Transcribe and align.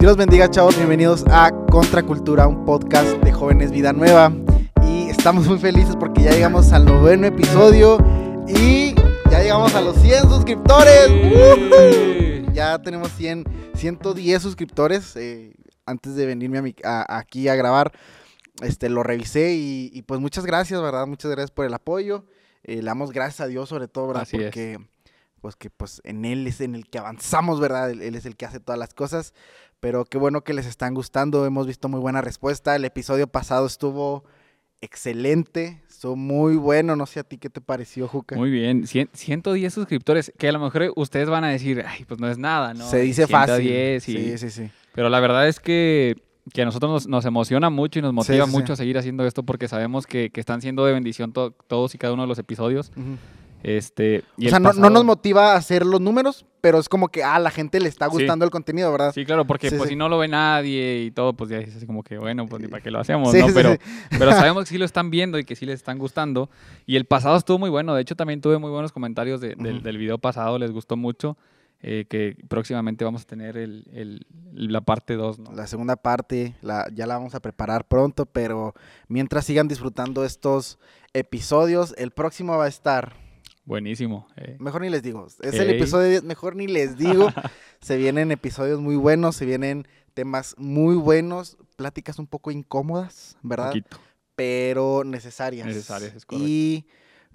Dios 0.00 0.16
bendiga, 0.16 0.50
chavos. 0.50 0.76
Bienvenidos 0.76 1.24
a 1.30 1.50
Contracultura, 1.70 2.46
un 2.46 2.64
podcast 2.64 3.08
de 3.22 3.32
jóvenes 3.32 3.70
vida 3.70 3.92
nueva. 3.92 4.32
Y 4.86 5.08
estamos 5.10 5.46
muy 5.46 5.58
felices 5.58 5.94
porque 5.98 6.22
ya 6.22 6.30
llegamos 6.32 6.72
al 6.72 6.84
noveno 6.86 7.26
episodio 7.26 7.98
y 8.48 8.94
ya 9.30 9.42
llegamos 9.42 9.74
a 9.74 9.80
los 9.80 9.96
100 9.96 10.22
suscriptores. 10.28 11.08
Ya 12.54 12.78
tenemos 12.80 13.10
100, 13.12 13.44
110 13.74 14.42
suscriptores. 14.42 15.16
eh, 15.16 15.54
antes 15.86 16.14
de 16.14 16.24
venirme 16.24 16.58
a 16.58 16.62
mi- 16.62 16.76
a- 16.84 17.18
aquí 17.18 17.48
a 17.48 17.56
grabar, 17.56 17.90
este, 18.62 18.88
lo 18.88 19.02
revisé 19.02 19.54
y, 19.54 19.90
y, 19.92 20.02
pues 20.02 20.20
muchas 20.20 20.46
gracias, 20.46 20.80
¿verdad? 20.80 21.06
Muchas 21.06 21.30
gracias 21.32 21.50
por 21.50 21.66
el 21.66 21.74
apoyo. 21.74 22.24
Eh, 22.62 22.76
le 22.76 22.82
damos 22.84 23.10
gracias 23.10 23.40
a 23.40 23.46
Dios 23.48 23.68
sobre 23.68 23.88
todo, 23.88 24.06
¿verdad? 24.08 24.22
Así 24.22 24.36
es. 24.36 24.44
porque 24.44 24.78
pues 25.40 25.56
que 25.56 25.70
pues 25.70 26.00
en 26.04 26.26
Él 26.26 26.46
es 26.46 26.60
en 26.60 26.74
el 26.74 26.86
que 26.88 26.98
avanzamos, 26.98 27.58
¿verdad? 27.60 27.90
Él, 27.90 28.02
él 28.02 28.14
es 28.14 28.24
el 28.26 28.36
que 28.36 28.44
hace 28.46 28.60
todas 28.60 28.78
las 28.78 28.92
cosas. 28.94 29.32
Pero 29.80 30.04
qué 30.04 30.18
bueno 30.18 30.42
que 30.42 30.52
les 30.54 30.66
están 30.66 30.94
gustando. 30.94 31.46
Hemos 31.46 31.66
visto 31.66 31.88
muy 31.88 32.00
buena 32.00 32.20
respuesta. 32.20 32.76
El 32.76 32.84
episodio 32.84 33.26
pasado 33.26 33.66
estuvo 33.66 34.24
excelente. 34.82 35.82
Estuvo 35.88 36.16
muy 36.16 36.56
bueno. 36.56 36.96
No 36.96 37.06
sé 37.06 37.20
a 37.20 37.24
ti 37.24 37.38
qué 37.38 37.48
te 37.50 37.60
pareció, 37.60 38.06
Juca. 38.08 38.36
Muy 38.36 38.50
bien, 38.50 38.82
cien- 38.84 39.08
110 39.12 39.72
suscriptores, 39.72 40.32
que 40.38 40.48
a 40.48 40.52
lo 40.52 40.58
mejor 40.58 40.92
ustedes 40.96 41.28
van 41.28 41.44
a 41.44 41.48
decir, 41.48 41.84
ay, 41.86 42.04
pues 42.04 42.20
no 42.20 42.28
es 42.28 42.38
nada, 42.38 42.74
¿no? 42.74 42.88
Se 42.88 42.98
dice 43.00 43.26
fácil. 43.26 43.66
110 43.68 44.08
y- 44.08 44.12
Sí, 44.16 44.38
sí, 44.38 44.50
sí. 44.50 44.70
Pero 44.94 45.08
la 45.08 45.20
verdad 45.20 45.48
es 45.48 45.60
que, 45.60 46.16
que 46.52 46.62
a 46.62 46.64
nosotros 46.64 46.90
nos, 46.90 47.06
nos 47.06 47.24
emociona 47.24 47.70
mucho 47.70 47.98
y 47.98 48.02
nos 48.02 48.12
motiva 48.12 48.44
sí, 48.44 48.50
sí. 48.50 48.56
mucho 48.58 48.72
a 48.72 48.76
seguir 48.76 48.98
haciendo 48.98 49.24
esto 49.26 49.42
porque 49.44 49.68
sabemos 49.68 50.06
que, 50.06 50.30
que 50.30 50.40
están 50.40 50.60
siendo 50.60 50.84
de 50.84 50.92
bendición 50.92 51.32
to- 51.32 51.52
todos 51.68 51.94
y 51.94 51.98
cada 51.98 52.12
uno 52.12 52.22
de 52.22 52.28
los 52.28 52.38
episodios. 52.38 52.90
Este, 53.62 54.24
y 54.36 54.46
O 54.46 54.50
sea, 54.50 54.58
no, 54.58 54.72
no 54.72 54.88
nos 54.90 55.04
motiva 55.04 55.52
a 55.52 55.56
hacer 55.56 55.84
los 55.84 56.00
números, 56.00 56.46
pero 56.62 56.78
es 56.78 56.88
como 56.88 57.08
que 57.08 57.22
a 57.24 57.38
la 57.38 57.50
gente 57.50 57.78
le 57.80 57.88
está 57.88 58.06
Sí. 58.06 58.12
gustando 58.12 58.44
el 58.44 58.50
contenido, 58.50 58.90
¿verdad? 58.90 59.12
Sí, 59.12 59.24
claro, 59.24 59.46
porque 59.46 59.68
Sí, 59.70 59.76
pues 59.76 59.88
sí. 59.88 59.94
si 59.94 59.96
no 59.96 60.08
lo 60.08 60.18
ve 60.18 60.28
nadie 60.28 61.02
y 61.02 61.10
todo, 61.10 61.34
pues 61.34 61.50
ya 61.50 61.58
es 61.58 61.76
así 61.76 61.86
como 61.86 62.02
que, 62.02 62.16
bueno, 62.18 62.46
pues 62.46 62.62
ni 62.62 62.68
para 62.68 62.82
qué 62.82 62.90
lo 62.90 63.00
hacemos, 63.00 63.34
¿no? 63.34 63.46
Pero, 63.54 63.76
pero 64.18 64.32
sabemos 64.54 64.64
que 64.64 64.70
sí 64.70 64.78
lo 64.78 64.84
están 64.84 65.10
viendo 65.10 65.38
y 65.38 65.44
que 65.44 65.56
sí 65.56 65.66
les 65.66 65.74
están 65.76 65.98
gustando. 65.98 66.48
Y 66.86 66.96
el 66.96 67.04
pasado 67.04 67.36
estuvo 67.36 67.58
muy 67.58 67.70
bueno. 67.70 67.94
De 67.94 68.02
hecho, 68.02 68.16
también 68.16 68.40
tuve 68.40 68.58
muy 68.58 68.70
buenos 68.70 68.92
comentarios 68.92 69.40
de- 69.40 69.54
del, 69.56 69.98
video 69.98 70.18
pasado. 70.18 70.58
Les 70.58 70.70
gustó 70.70 70.96
mucho. 70.96 71.36
eh, 71.82 72.04
que 72.10 72.36
próximamente 72.48 73.06
vamos 73.06 73.22
a 73.22 73.24
tener 73.24 73.56
el, 73.56 73.86
el- 73.94 74.26
la 74.52 74.82
parte 74.82 75.14
2, 75.16 75.38
¿no? 75.38 75.52
La 75.52 75.66
segunda 75.66 75.96
parte 75.96 76.54
la, 76.60 76.86
ya 76.92 77.06
la 77.06 77.14
vamos 77.16 77.34
a 77.34 77.40
preparar 77.40 77.88
pronto, 77.88 78.26
pero 78.26 78.74
mientras 79.08 79.46
sigan 79.46 79.66
disfrutando 79.66 80.26
estos 80.26 80.78
episodios, 81.14 81.94
el 81.96 82.10
próximo 82.10 82.56
va 82.58 82.66
a 82.66 82.68
estar 82.68 83.14
Buenísimo. 83.64 84.26
eh. 84.36 84.56
Mejor 84.58 84.80
ni 84.82 84.90
les 84.90 85.02
digo. 85.02 85.26
Es 85.42 85.54
el 85.54 85.70
episodio 85.70 86.08
10, 86.08 86.24
mejor 86.24 86.56
ni 86.56 86.66
les 86.66 86.96
digo. 86.96 87.28
se 87.80 87.96
vienen 87.96 88.32
episodios 88.32 88.80
muy 88.80 88.96
buenos, 88.96 89.36
se 89.36 89.44
vienen 89.46 89.86
temas 90.14 90.54
muy 90.58 90.96
buenos, 90.96 91.56
pláticas 91.76 92.18
un 92.18 92.26
poco 92.26 92.50
incómodas, 92.50 93.36
¿verdad? 93.42 93.68
Poquito. 93.68 93.98
Pero 94.34 95.04
necesarias. 95.04 95.66
Necesarias, 95.66 96.14
es 96.14 96.24
correcto. 96.26 96.48
Y 96.48 96.86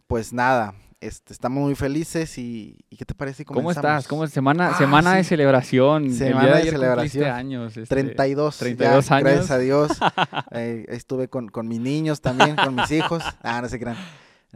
pues 0.07 0.33
nada, 0.33 0.73
este, 0.99 1.31
estamos 1.33 1.63
muy 1.63 1.75
felices 1.75 2.37
y, 2.37 2.79
¿y 2.89 2.97
¿qué 2.97 3.05
te 3.05 3.13
parece? 3.13 3.37
si 3.37 3.45
¿Cómo 3.45 3.71
estás? 3.71 4.07
¿Cómo 4.07 4.23
es? 4.23 4.31
Semana, 4.31 4.69
Ah, 4.69 4.77
semana 4.77 5.15
de 5.15 5.23
celebración. 5.23 6.05
El 6.05 6.15
Semana 6.15 6.45
de 6.47 6.51
cumpliste 6.51 6.71
celebración. 6.71 7.29
años. 7.29 7.77
este, 7.77 7.85
32, 7.95 8.57
32 8.57 9.05
ya, 9.07 9.15
años. 9.15 9.23
Gracias 9.31 9.51
a 9.51 9.57
Dios. 9.59 9.91
Eh, 10.51 10.85
estuve 10.89 11.27
con, 11.27 11.49
con 11.49 11.67
mis 11.67 11.79
niños 11.79 12.21
también, 12.21 12.55
con 12.55 12.75
mis 12.75 12.91
hijos. 12.91 13.23
Ah, 13.43 13.61
no 13.61 13.69
se 13.69 13.79
crean. 13.79 13.97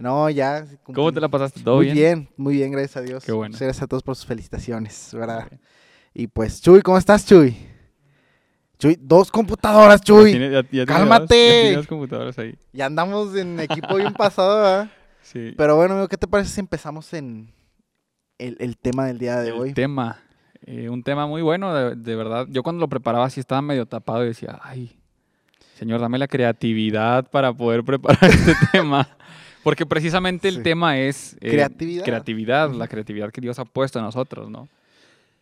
No, 0.01 0.29
ya. 0.29 0.65
¿Cómo 0.83 1.11
te 1.11 1.19
la 1.21 1.27
pasaste? 1.29 1.61
¿Todo 1.61 1.77
muy 1.77 1.85
bien? 1.85 1.95
bien? 1.97 2.29
muy 2.37 2.53
bien, 2.55 2.71
gracias 2.71 2.97
a 2.97 3.01
Dios. 3.01 3.23
Qué 3.23 3.31
bueno. 3.31 3.51
Muchas 3.53 3.61
Gracias 3.67 3.83
a 3.83 3.87
todos 3.87 4.03
por 4.03 4.15
sus 4.15 4.25
felicitaciones, 4.25 5.09
¿verdad? 5.13 5.47
Y 6.13 6.27
pues, 6.27 6.61
Chuy, 6.61 6.81
¿cómo 6.81 6.97
estás, 6.97 7.25
Chuy? 7.25 7.55
Chuy, 8.77 8.97
dos 9.01 9.29
computadoras, 9.29 9.99
Ya 10.01 10.05
Chuy. 10.05 10.31
tiene- 10.31 10.51
ya- 10.51 10.61
ya 10.61 10.61
tiene 10.69 10.85
dos- 10.85 10.95
¡Cálmate! 10.97 11.71
ya 11.71 11.77
dos 11.77 11.87
computadoras 11.87 12.39
ahí. 12.39 12.57
Ya 12.71 12.85
andamos 12.85 13.35
en 13.35 13.59
equipo 13.59 13.95
bien 13.95 14.13
pasado, 14.13 14.57
¿verdad? 14.61 14.91
Sí. 15.21 15.53
Pero 15.57 15.75
bueno, 15.75 15.93
amigo, 15.95 16.07
¿qué 16.07 16.17
te 16.17 16.25
parece 16.27 16.49
si 16.49 16.59
empezamos 16.61 17.13
en 17.13 17.51
el, 18.39 18.55
el 18.59 18.77
tema 18.77 19.05
del 19.05 19.19
día 19.19 19.35
de 19.41 19.49
el 19.49 19.53
hoy? 19.53 19.73
tema. 19.73 20.17
eh, 20.65 20.89
un 20.89 21.03
tema 21.03 21.27
muy 21.27 21.41
bueno, 21.41 21.73
de, 21.73 21.95
de 21.95 22.15
verdad. 22.15 22.47
Yo 22.49 22.63
cuando 22.63 22.79
lo 22.79 22.87
preparaba 22.87 23.29
sí 23.29 23.39
estaba 23.39 23.61
medio 23.61 23.85
tapado 23.85 24.23
y 24.23 24.29
decía, 24.29 24.59
ay, 24.63 24.97
señor, 25.75 25.99
dame 26.01 26.17
la 26.17 26.27
creatividad 26.27 27.29
para 27.29 27.53
poder 27.53 27.83
preparar 27.83 28.23
este 28.23 28.53
tema. 28.71 29.07
Porque 29.63 29.85
precisamente 29.85 30.47
el 30.47 30.55
Sí. 30.57 30.63
tema 30.63 30.97
es... 30.97 31.35
eh, 31.41 31.51
Creatividad. 31.51 32.03
Creatividad, 32.05 32.71
la 32.73 32.87
creatividad 32.87 33.31
que 33.31 33.41
Dios 33.41 33.59
ha 33.59 33.65
puesto 33.65 33.99
en 33.99 34.05
nosotros, 34.05 34.49
¿no? 34.49 34.67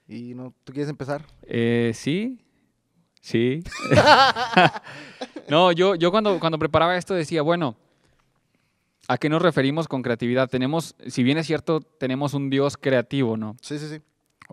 Y 0.07 0.33
no, 0.33 0.53
¿Tú 0.63 0.73
quieres 0.73 0.89
empezar? 0.89 1.23
Eh, 1.43 1.91
sí, 1.93 2.39
sí. 3.21 3.61
no, 5.49 5.71
yo, 5.71 5.95
yo 5.95 6.11
cuando, 6.11 6.39
cuando 6.39 6.57
preparaba 6.59 6.95
esto 6.97 7.13
decía, 7.13 7.41
bueno, 7.41 7.75
¿a 9.07 9.17
qué 9.17 9.29
nos 9.29 9.41
referimos 9.41 9.87
con 9.87 10.01
creatividad? 10.01 10.49
Tenemos, 10.49 10.95
si 11.07 11.23
bien 11.23 11.37
es 11.37 11.47
cierto, 11.47 11.81
tenemos 11.81 12.33
un 12.33 12.49
Dios 12.49 12.77
creativo, 12.77 13.37
¿no? 13.37 13.55
Sí, 13.61 13.77
sí, 13.79 13.87
sí. 13.87 14.01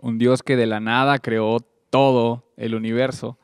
Un 0.01 0.17
Dios 0.17 0.43
que 0.43 0.55
de 0.57 0.65
la 0.65 0.79
nada 0.79 1.19
creó 1.19 1.59
todo 1.89 2.51
el 2.57 2.75
universo. 2.75 3.37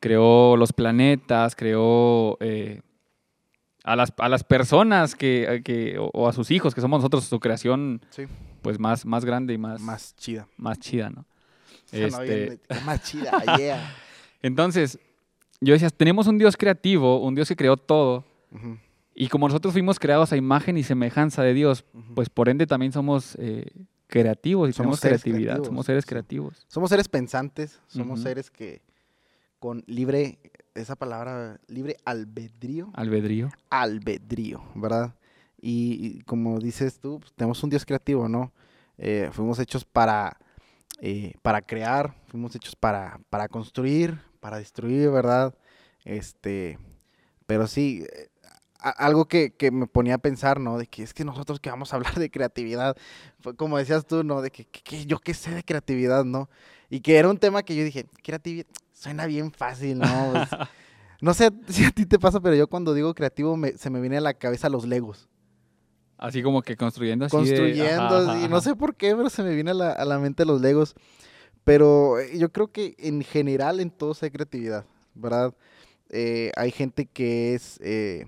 Creó 0.00 0.56
los 0.56 0.72
planetas, 0.72 1.56
creó 1.56 2.36
eh, 2.40 2.82
a, 3.84 3.94
las, 3.96 4.12
a 4.18 4.28
las 4.28 4.42
personas 4.42 5.14
que, 5.14 5.62
que- 5.64 5.98
o, 5.98 6.10
o 6.12 6.26
a 6.28 6.32
sus 6.32 6.50
hijos, 6.50 6.74
que 6.74 6.80
somos 6.80 6.98
nosotros, 6.98 7.24
su 7.24 7.38
creación 7.38 8.00
Sí. 8.10 8.24
pues 8.62 8.78
más, 8.80 9.04
más 9.06 9.24
grande 9.24 9.54
y 9.54 9.58
más, 9.58 9.80
más, 9.80 9.86
Más 9.86 10.16
chida. 10.16 10.48
chida, 10.80 11.10
¿no? 11.10 11.26
Este, 11.92 12.58
más 12.84 13.02
chida, 13.04 13.30
yeah. 13.58 13.94
Entonces, 14.42 14.98
yo 15.60 15.74
decía, 15.74 15.90
tenemos 15.90 16.26
un 16.26 16.38
Dios 16.38 16.56
creativo, 16.56 17.20
un 17.20 17.34
Dios 17.34 17.48
que 17.48 17.56
creó 17.56 17.76
todo, 17.76 18.24
y 19.14 19.28
como 19.28 19.46
nosotros 19.48 19.72
fuimos 19.72 19.98
creados 19.98 20.32
a 20.32 20.36
imagen 20.36 20.76
y 20.76 20.82
semejanza 20.82 21.42
de 21.42 21.54
Dios, 21.54 21.84
pues 22.14 22.28
por 22.28 22.48
ende 22.48 22.66
también 22.66 22.92
somos 22.92 23.36
eh, 23.38 23.66
creativos 24.06 24.68
y 24.70 24.72
Somos 24.72 24.98
tenemos 25.00 25.00
creatividad, 25.00 25.52
creativos, 25.54 25.66
somos 25.68 25.86
seres 25.86 26.06
creativos. 26.06 26.64
Somos 26.68 26.90
seres 26.90 27.08
pensantes, 27.08 27.80
somos 27.86 28.20
seres 28.22 28.50
que 28.50 28.82
con 29.58 29.82
libre, 29.86 30.38
esa 30.74 30.96
palabra, 30.96 31.60
libre 31.68 31.96
albedrío, 32.04 32.90
Albedrío. 32.94 33.50
albedrío, 33.70 34.62
¿verdad? 34.74 35.14
Y, 35.60 36.18
y 36.18 36.20
como 36.22 36.58
dices 36.58 36.98
tú, 37.00 37.20
pues, 37.20 37.32
tenemos 37.34 37.62
un 37.62 37.70
Dios 37.70 37.84
creativo, 37.86 38.28
¿no? 38.28 38.52
Eh, 38.98 39.30
fuimos 39.32 39.58
hechos 39.58 39.84
para, 39.84 40.36
eh, 41.00 41.34
para 41.42 41.62
crear, 41.62 42.14
fuimos 42.26 42.54
hechos 42.54 42.76
para, 42.76 43.18
para 43.30 43.48
construir, 43.48 44.20
para 44.40 44.58
destruir, 44.58 45.10
¿verdad? 45.10 45.54
Este, 46.04 46.78
pero 47.46 47.66
sí, 47.66 48.04
eh, 48.12 48.28
algo 48.80 49.26
que, 49.26 49.52
que 49.54 49.70
me 49.70 49.86
ponía 49.86 50.16
a 50.16 50.18
pensar, 50.18 50.60
¿no? 50.60 50.76
De 50.76 50.86
que 50.86 51.02
es 51.02 51.14
que 51.14 51.24
nosotros 51.24 51.58
que 51.60 51.70
vamos 51.70 51.92
a 51.92 51.96
hablar 51.96 52.14
de 52.16 52.30
creatividad, 52.30 52.96
fue 53.40 53.56
como 53.56 53.78
decías 53.78 54.06
tú, 54.06 54.22
¿no? 54.24 54.42
De 54.42 54.50
que, 54.50 54.66
que- 54.66 54.82
que 54.82 55.06
yo 55.06 55.18
qué 55.18 55.32
sé 55.32 55.50
de 55.54 55.62
creatividad, 55.64 56.24
¿no? 56.24 56.50
Y 56.90 57.00
que 57.00 57.16
era 57.16 57.30
un 57.30 57.38
tema 57.38 57.62
que 57.62 57.74
yo 57.74 57.82
dije, 57.84 58.04
creatividad, 58.22 58.66
suena 59.04 59.26
bien 59.26 59.52
fácil, 59.52 59.98
¿no? 59.98 60.30
Pues, 60.32 60.48
no 61.20 61.34
sé 61.34 61.50
si 61.68 61.84
a 61.84 61.90
ti 61.90 62.06
te 62.06 62.18
pasa, 62.18 62.40
pero 62.40 62.54
yo 62.56 62.66
cuando 62.68 62.92
digo 62.94 63.14
creativo 63.14 63.56
me- 63.56 63.72
se 63.78 63.90
me 63.90 64.00
viene 64.00 64.16
a 64.16 64.20
la 64.20 64.34
cabeza 64.34 64.68
los 64.68 64.86
legos. 64.86 65.28
Así 66.16 66.42
como 66.42 66.62
que 66.62 66.76
construyendo 66.76 67.26
así 67.26 67.36
de- 67.36 67.42
construyendo, 67.44 68.02
ajá, 68.16 68.32
así, 68.32 68.38
ajá, 68.44 68.48
no 68.48 68.60
sé 68.60 68.74
por 68.76 68.94
qué, 68.96 69.14
pero 69.14 69.28
se 69.30 69.42
me 69.42 69.54
viene 69.54 69.72
a 69.72 69.74
la, 69.74 69.92
a 69.92 70.04
la 70.04 70.18
mente 70.18 70.44
los 70.44 70.60
legos. 70.60 70.94
Pero 71.64 72.18
eh, 72.20 72.38
yo 72.38 72.50
creo 72.52 72.68
que 72.68 72.94
en 72.98 73.22
general 73.22 73.80
en 73.80 73.90
todos 73.90 74.22
hay 74.22 74.30
creatividad, 74.30 74.84
¿verdad? 75.14 75.54
Eh, 76.10 76.52
hay 76.56 76.70
gente 76.70 77.06
que 77.06 77.54
es 77.54 77.80
eh, 77.82 78.26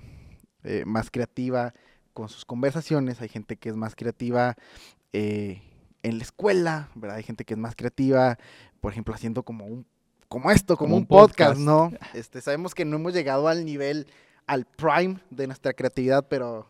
eh, 0.65 0.85
más 0.87 1.11
creativa 1.11 1.75
con 2.13 2.29
sus 2.29 2.45
conversaciones, 2.45 3.21
hay 3.21 3.29
gente 3.29 3.57
que 3.57 3.69
es 3.69 3.77
más 3.77 3.95
creativa 3.95 4.57
en 5.13 6.19
la 6.19 6.23
escuela, 6.23 6.89
¿verdad? 6.95 7.17
Hay 7.19 7.23
gente 7.23 7.45
que 7.45 7.55
es 7.55 7.59
más 7.59 7.75
creativa, 7.77 8.39
por 8.81 8.93
ejemplo, 8.93 9.15
haciendo 9.15 9.43
como 9.45 9.65
un 9.67 9.87
como 10.29 10.51
esto, 10.51 10.77
como, 10.77 10.89
Como 10.91 10.97
un, 10.99 11.07
podcast, 11.07 11.59
podcast. 11.59 11.61
¿no? 11.61 11.93
Este, 12.15 12.41
sabemos 12.41 12.75
que 12.75 12.85
no 12.85 12.97
hemos 12.97 13.13
llegado 13.15 13.49
al 13.49 13.65
nivel, 13.65 14.07
al 14.47 14.65
prime 14.65 15.19
de 15.31 15.47
nuestra 15.47 15.73
creatividad, 15.73 16.27
pero 16.29 16.67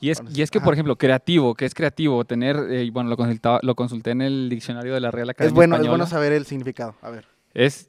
Y 0.00 0.10
es, 0.10 0.18
Bueno, 0.20 0.36
y 0.36 0.42
es 0.42 0.50
que, 0.50 0.58
ajá. 0.58 0.64
por 0.64 0.74
ejemplo, 0.74 0.96
creativo, 0.96 1.54
que 1.54 1.64
es 1.64 1.74
creativo? 1.74 2.24
Tener, 2.24 2.56
eh, 2.70 2.90
bueno, 2.92 3.08
lo, 3.10 3.16
consultaba, 3.16 3.60
lo 3.62 3.74
consulté 3.74 4.10
en 4.10 4.22
el 4.22 4.48
diccionario 4.48 4.92
de 4.94 5.00
la 5.00 5.10
Real 5.10 5.30
Academia 5.30 5.48
es 5.50 5.54
bueno, 5.54 5.74
es 5.76 5.78
Española. 5.80 5.90
bueno 6.04 6.06
saber 6.10 6.32
el 6.32 6.46
significado. 6.46 6.94
A 7.02 7.10
ver. 7.10 7.26
Es 7.54 7.88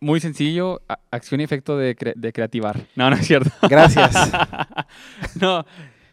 muy 0.00 0.20
sencillo, 0.20 0.82
acción 1.10 1.40
y 1.40 1.44
efecto 1.44 1.76
de, 1.78 1.96
cre- 1.96 2.14
de 2.14 2.32
creativar. 2.32 2.86
No, 2.96 3.08
no 3.10 3.16
es 3.16 3.26
cierto. 3.26 3.50
Gracias. 3.68 4.12
no, 5.40 5.64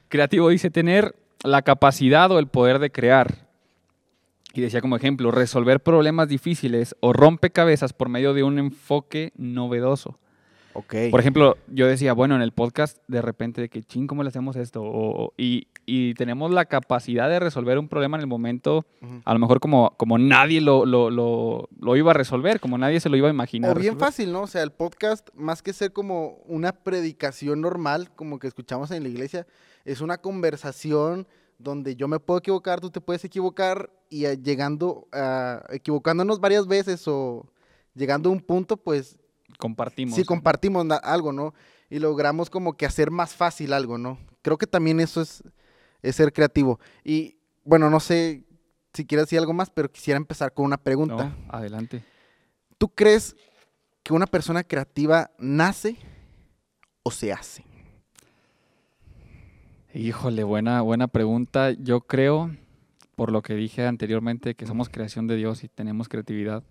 creativo 0.09 0.49
dice 0.49 0.69
tener 0.69 1.15
la 1.43 1.61
capacidad 1.63 2.29
o 2.31 2.39
el 2.39 2.47
poder 2.47 2.79
de 2.79 2.91
crear. 2.91 3.49
Y 4.53 4.61
decía 4.61 4.81
como 4.81 4.95
ejemplo, 4.97 5.31
resolver 5.31 5.79
problemas 5.81 6.27
difíciles 6.27 6.95
o 6.99 7.13
rompecabezas 7.13 7.93
por 7.93 8.09
medio 8.09 8.33
de 8.33 8.43
un 8.43 8.59
enfoque 8.59 9.31
novedoso. 9.37 10.19
Ok. 10.73 10.95
Por 11.11 11.19
ejemplo, 11.19 11.57
yo 11.67 11.85
decía, 11.85 12.13
bueno, 12.13 12.33
en 12.35 12.41
el 12.41 12.53
podcast, 12.53 12.97
de 13.09 13.21
repente, 13.21 13.59
de 13.59 13.67
que, 13.67 13.83
ching, 13.83 14.07
¿cómo 14.07 14.23
le 14.23 14.29
hacemos 14.29 14.55
esto? 14.55 14.81
O- 14.83 15.33
y, 15.37 15.67
y 15.85 16.13
tenemos 16.13 16.49
la 16.51 16.63
capacidad 16.63 17.27
de 17.29 17.39
resolver 17.41 17.77
un 17.77 17.89
problema 17.89 18.15
en 18.15 18.21
el 18.21 18.27
momento, 18.27 18.85
a 19.25 19.33
lo 19.33 19.39
mejor 19.39 19.59
como, 19.59 19.93
como 19.97 20.17
nadie 20.17 20.61
lo, 20.61 20.85
lo, 20.85 21.09
lo, 21.09 21.67
lo 21.77 21.95
iba 21.97 22.11
a 22.11 22.13
resolver, 22.13 22.61
como 22.61 22.77
nadie 22.77 23.01
se 23.01 23.09
lo 23.09 23.17
iba 23.17 23.27
a 23.27 23.31
imaginar. 23.31 23.71
O 23.71 23.73
bien 23.75 23.95
resolver. 23.95 24.05
fácil, 24.07 24.31
¿no? 24.31 24.43
O 24.43 24.47
sea, 24.47 24.63
el 24.63 24.71
podcast, 24.71 25.27
más 25.35 25.61
que 25.61 25.73
ser 25.73 25.91
como 25.91 26.37
una 26.45 26.71
predicación 26.71 27.59
normal, 27.59 28.09
como 28.15 28.39
que 28.39 28.47
escuchamos 28.47 28.91
en 28.91 29.03
la 29.03 29.09
iglesia, 29.09 29.45
es 29.83 29.99
una 29.99 30.19
conversación 30.19 31.27
donde 31.61 31.95
yo 31.95 32.07
me 32.07 32.19
puedo 32.19 32.39
equivocar, 32.39 32.79
tú 32.79 32.89
te 32.89 33.01
puedes 33.01 33.23
equivocar, 33.23 33.89
y 34.09 34.25
eh, 34.25 34.37
llegando 34.37 35.07
a, 35.11 35.63
equivocándonos 35.69 36.39
varias 36.39 36.67
veces 36.67 37.07
o 37.07 37.47
llegando 37.95 38.29
a 38.29 38.33
un 38.33 38.41
punto, 38.41 38.77
pues 38.77 39.17
Compartimos. 39.57 40.15
sí 40.15 40.23
compartimos 40.23 40.85
algo, 41.03 41.31
¿no? 41.31 41.53
Y 41.89 41.99
logramos 41.99 42.49
como 42.49 42.73
que 42.73 42.85
hacer 42.85 43.11
más 43.11 43.33
fácil 43.33 43.73
algo, 43.73 43.97
¿no? 43.97 44.17
Creo 44.41 44.57
que 44.57 44.67
también 44.67 44.99
eso 44.99 45.21
es, 45.21 45.43
es 46.01 46.15
ser 46.15 46.33
creativo. 46.33 46.79
Y 47.03 47.37
bueno, 47.63 47.89
no 47.89 47.99
sé 47.99 48.43
si 48.93 49.05
quieres 49.05 49.27
decir 49.27 49.39
algo 49.39 49.53
más, 49.53 49.69
pero 49.69 49.91
quisiera 49.91 50.17
empezar 50.17 50.53
con 50.53 50.65
una 50.65 50.77
pregunta. 50.77 51.29
No, 51.29 51.35
adelante. 51.49 52.03
¿Tú 52.77 52.89
crees 52.89 53.35
que 54.03 54.13
una 54.13 54.25
persona 54.27 54.63
creativa 54.63 55.31
nace 55.37 55.97
o 57.03 57.11
se 57.11 57.31
hace? 57.31 57.63
Híjole, 59.93 60.43
buena, 60.43 60.81
buena 60.81 61.07
pregunta. 61.07 61.71
Yo 61.71 62.01
creo, 62.01 62.51
por 63.15 63.31
lo 63.31 63.41
que 63.41 63.55
dije 63.55 63.85
anteriormente, 63.85 64.55
que 64.55 64.65
somos 64.65 64.89
creación 64.89 65.27
de 65.27 65.35
Dios 65.35 65.63
y 65.63 65.67
tenemos 65.67 66.07
creatividad. 66.07 66.63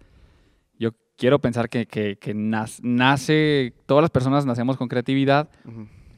Yo 0.79 0.93
quiero 1.17 1.39
pensar 1.39 1.69
que, 1.69 1.87
que- 1.87 2.19
nace, 2.35 3.75
todas 3.87 4.03
las 4.03 4.11
personas 4.11 4.47
nacemos 4.47 4.77
con 4.79 4.89
creatividad, 4.89 5.51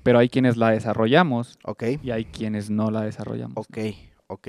pero 0.04 0.18
hay 0.20 0.28
quienes 0.28 0.56
la 0.56 0.70
desarrollamos 0.70 1.58
y 2.02 2.10
hay 2.10 2.24
quienes 2.24 2.70
no 2.70 2.90
la 2.90 3.02
desarrollamos. 3.02 3.56
ok, 3.56 3.78
ok. 4.28 4.48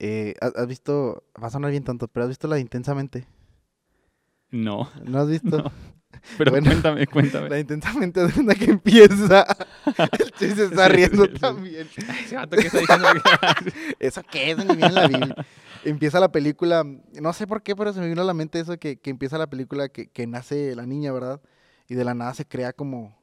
Eh, 0.00 0.34
¿has, 0.40 0.66
visto, 0.66 1.24
va 1.40 1.48
a 1.48 1.50
sonar 1.50 1.70
bien 1.70 1.84
tonto, 1.84 2.08
pero 2.08 2.24
has 2.24 2.28
visto 2.28 2.46
la 2.48 2.56
de 2.56 2.60
intensamente? 2.62 3.26
No, 4.50 4.88
¿No 5.04 5.18
has 5.20 5.28
visto? 5.28 5.58
No. 5.62 5.97
Pero 6.36 6.50
Bueno, 6.50 6.70
cuéntame, 6.70 7.06
cuéntame. 7.06 7.48
La 7.48 7.54
de 7.56 7.60
intensamente 7.62 8.24
es 8.24 8.36
una 8.36 8.54
que 8.54 8.64
empieza. 8.66 9.46
El 10.18 10.30
Che 10.32 10.54
se 10.54 10.64
está 10.66 10.86
Sí, 10.86 10.92
riendo 10.92 11.24
sí, 11.24 11.30
sí. 11.34 11.38
también. 11.38 11.88
Ay, 12.08 12.24
ese 12.24 12.36
vato 12.36 12.56
que 12.56 12.66
está 12.66 12.78
diciendo 12.80 13.08
que- 13.12 13.94
¿Eso 14.06 14.22
qué 14.30 14.50
es? 14.52 14.58
Ni 14.58 14.76
bien 14.76 14.84
en 14.88 14.94
la 14.94 15.06
Biblia. 15.08 15.46
Empieza 15.84 16.20
la 16.20 16.30
película, 16.32 16.84
no 17.20 17.32
sé 17.32 17.46
por 17.46 17.62
qué, 17.62 17.76
pero 17.76 17.92
se 17.92 18.00
me 18.00 18.08
vino 18.08 18.22
a 18.22 18.24
la 18.24 18.34
mente 18.34 18.58
eso 18.60 18.78
que, 18.78 18.98
que 18.98 19.10
empieza 19.10 19.38
la 19.38 19.46
película 19.48 19.88
que, 19.88 20.08
que 20.08 20.26
nace 20.26 20.74
la 20.74 20.86
niña, 20.86 21.12
¿verdad? 21.12 21.40
Y 21.88 21.94
de 21.94 22.04
la 22.04 22.14
nada 22.14 22.34
se 22.34 22.44
crea 22.44 22.72
como, 22.72 23.16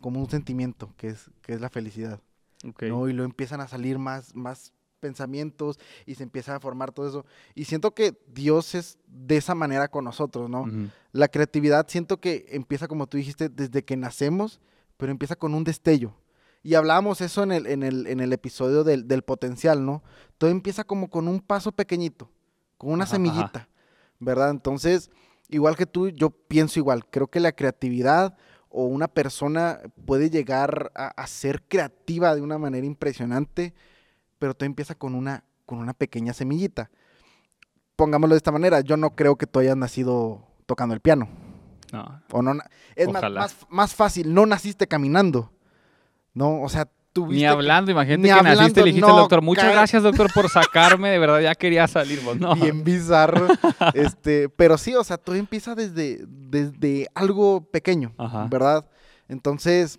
como 0.00 0.20
un 0.20 0.30
sentimiento, 0.30 0.94
que 0.96 1.08
es, 1.08 1.30
que 1.42 1.52
es 1.54 1.60
la 1.60 1.68
felicidad. 1.70 2.20
Ok. 2.66 2.84
¿no? 2.84 3.08
Y 3.08 3.12
luego 3.12 3.28
empiezan 3.28 3.60
a 3.60 3.68
salir 3.68 3.98
más, 3.98 4.34
más 4.34 4.72
pensamientos 4.98 5.78
y 6.06 6.14
se 6.14 6.22
empieza 6.22 6.54
a 6.54 6.60
formar 6.60 6.92
todo 6.92 7.08
eso. 7.08 7.26
Y 7.54 7.64
siento 7.64 7.94
que 7.94 8.18
Dios 8.28 8.74
es 8.74 8.98
de 9.06 9.36
esa 9.36 9.54
manera 9.54 9.88
con 9.88 10.04
nosotros, 10.04 10.50
¿no? 10.50 10.66
La 11.12 11.28
creatividad 11.28 11.86
siento 11.88 12.20
que 12.20 12.46
empieza, 12.50 12.88
como 12.88 13.06
tú 13.06 13.16
dijiste, 13.16 13.48
desde 13.48 13.84
que 13.84 13.96
nacemos, 13.96 14.60
pero 14.96 15.10
empieza 15.12 15.36
con 15.36 15.54
un 15.54 15.64
destello. 15.64 16.14
Y 16.62 16.74
hablábamos 16.74 17.20
eso 17.20 17.44
en 17.44 17.52
el, 17.52 17.66
en 17.66 17.82
el, 17.82 18.06
en 18.08 18.20
el 18.20 18.32
episodio 18.32 18.82
del, 18.84 19.06
del 19.06 19.22
potencial, 19.22 19.86
¿no? 19.86 20.02
Todo 20.38 20.50
empieza 20.50 20.84
como 20.84 21.08
con 21.08 21.28
un 21.28 21.40
paso 21.40 21.72
pequeñito, 21.72 22.30
con 22.76 22.90
una 22.90 23.04
Ajá, 23.04 23.14
ajá. 23.16 23.24
semillita, 23.24 23.68
¿verdad? 24.18 24.50
Entonces, 24.50 25.10
igual 25.48 25.76
que 25.76 25.86
tú, 25.86 26.08
yo 26.08 26.30
pienso 26.30 26.78
igual. 26.80 27.06
Creo 27.08 27.28
que 27.28 27.40
la 27.40 27.52
creatividad 27.52 28.36
o 28.70 28.84
una 28.84 29.08
persona 29.08 29.80
puede 30.04 30.30
llegar 30.30 30.90
a, 30.94 31.06
a 31.08 31.26
ser 31.26 31.62
creativa 31.62 32.34
de 32.34 32.42
una 32.42 32.58
manera 32.58 32.84
impresionante, 32.86 33.72
pero 34.38 34.54
todo 34.54 34.66
empieza 34.66 34.94
con 34.94 35.14
una, 35.14 35.44
con 35.66 35.78
una 35.78 35.94
pequeña 35.94 36.32
semillita. 36.32 36.90
Pongámoslo 37.96 38.34
de 38.34 38.38
esta 38.38 38.52
manera, 38.52 38.80
yo 38.80 38.96
no 38.96 39.10
creo 39.16 39.36
que 39.36 39.46
tú 39.46 39.58
hayas 39.58 39.76
nacido 39.76 40.46
tocando 40.66 40.94
el 40.94 41.00
piano. 41.00 41.28
No. 41.92 42.22
O 42.32 42.42
no, 42.42 42.52
es 42.94 43.08
más, 43.08 43.30
más, 43.32 43.56
más 43.68 43.94
fácil, 43.94 44.32
no 44.34 44.46
naciste 44.46 44.86
caminando. 44.86 45.50
No, 46.34 46.62
o 46.62 46.68
sea, 46.68 46.88
tuviste 47.12 47.36
Ni 47.36 47.40
que- 47.40 47.48
hablando, 47.48 47.90
imagínate 47.90 48.22
ni 48.22 48.28
que 48.28 48.34
naciste 48.34 48.48
y 48.48 48.52
hablando, 48.52 48.80
le 48.80 48.84
dijiste 48.84 49.06
al 49.10 49.16
no, 49.16 49.20
doctor, 49.20 49.42
muchas 49.42 49.72
gracias 49.72 50.02
doctor 50.02 50.32
por 50.32 50.48
sacarme, 50.50 51.08
de 51.10 51.18
verdad 51.18 51.40
ya 51.40 51.54
quería 51.54 51.88
salir 51.88 52.20
vos. 52.20 52.38
No. 52.38 52.54
bien 52.54 52.84
bizarro. 52.84 53.48
este, 53.94 54.48
pero 54.50 54.78
sí, 54.78 54.94
o 54.94 55.02
sea, 55.02 55.16
todo 55.16 55.34
empieza 55.34 55.74
desde, 55.74 56.24
desde 56.28 57.08
algo 57.14 57.62
pequeño, 57.62 58.12
Ajá. 58.18 58.46
¿verdad? 58.50 58.86
Entonces, 59.26 59.98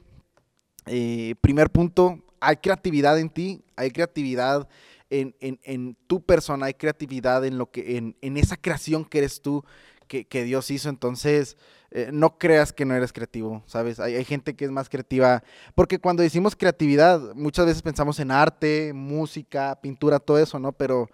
eh, 0.85 1.35
primer 1.41 1.69
punto, 1.71 2.19
hay 2.41 2.57
creatividad 2.57 3.17
en 3.19 3.29
ti, 3.29 3.63
hay 3.75 3.91
creatividad 3.91 4.67
en, 5.09 5.35
en- 5.39 5.59
en 5.63 5.95
tu 6.07 6.21
persona, 6.21 6.67
hay 6.67 6.73
creatividad 6.73 7.43
en 7.45 7.57
lo 7.57 7.71
que, 7.71 7.97
en, 7.97 8.15
en 8.21 8.37
esa 8.37 8.57
creación 8.57 9.05
que 9.05 9.19
eres 9.19 9.41
tú, 9.41 9.63
que, 10.07 10.25
que 10.25 10.43
Dios 10.43 10.69
hizo. 10.71 10.89
Entonces, 10.89 11.57
eh, 11.91 12.09
no 12.13 12.37
creas 12.37 12.71
que 12.73 12.85
no 12.85 12.95
eres 12.95 13.11
creativo, 13.13 13.63
¿sabes? 13.65 13.99
Hay, 13.99 14.15
hay 14.15 14.23
gente 14.25 14.55
que 14.55 14.65
es 14.65 14.71
más 14.71 14.89
creativa, 14.89 15.43
porque 15.73 15.97
cuando 15.99 16.21
decimos 16.21 16.55
creatividad, 16.55 17.33
muchas 17.35 17.65
veces 17.65 17.81
pensamos 17.81 18.19
en 18.19 18.29
arte, 18.31 18.93
música, 18.93 19.79
pintura, 19.81 20.19
todo 20.19 20.37
eso, 20.37 20.59
¿no? 20.59 20.71
Pero 20.71 21.09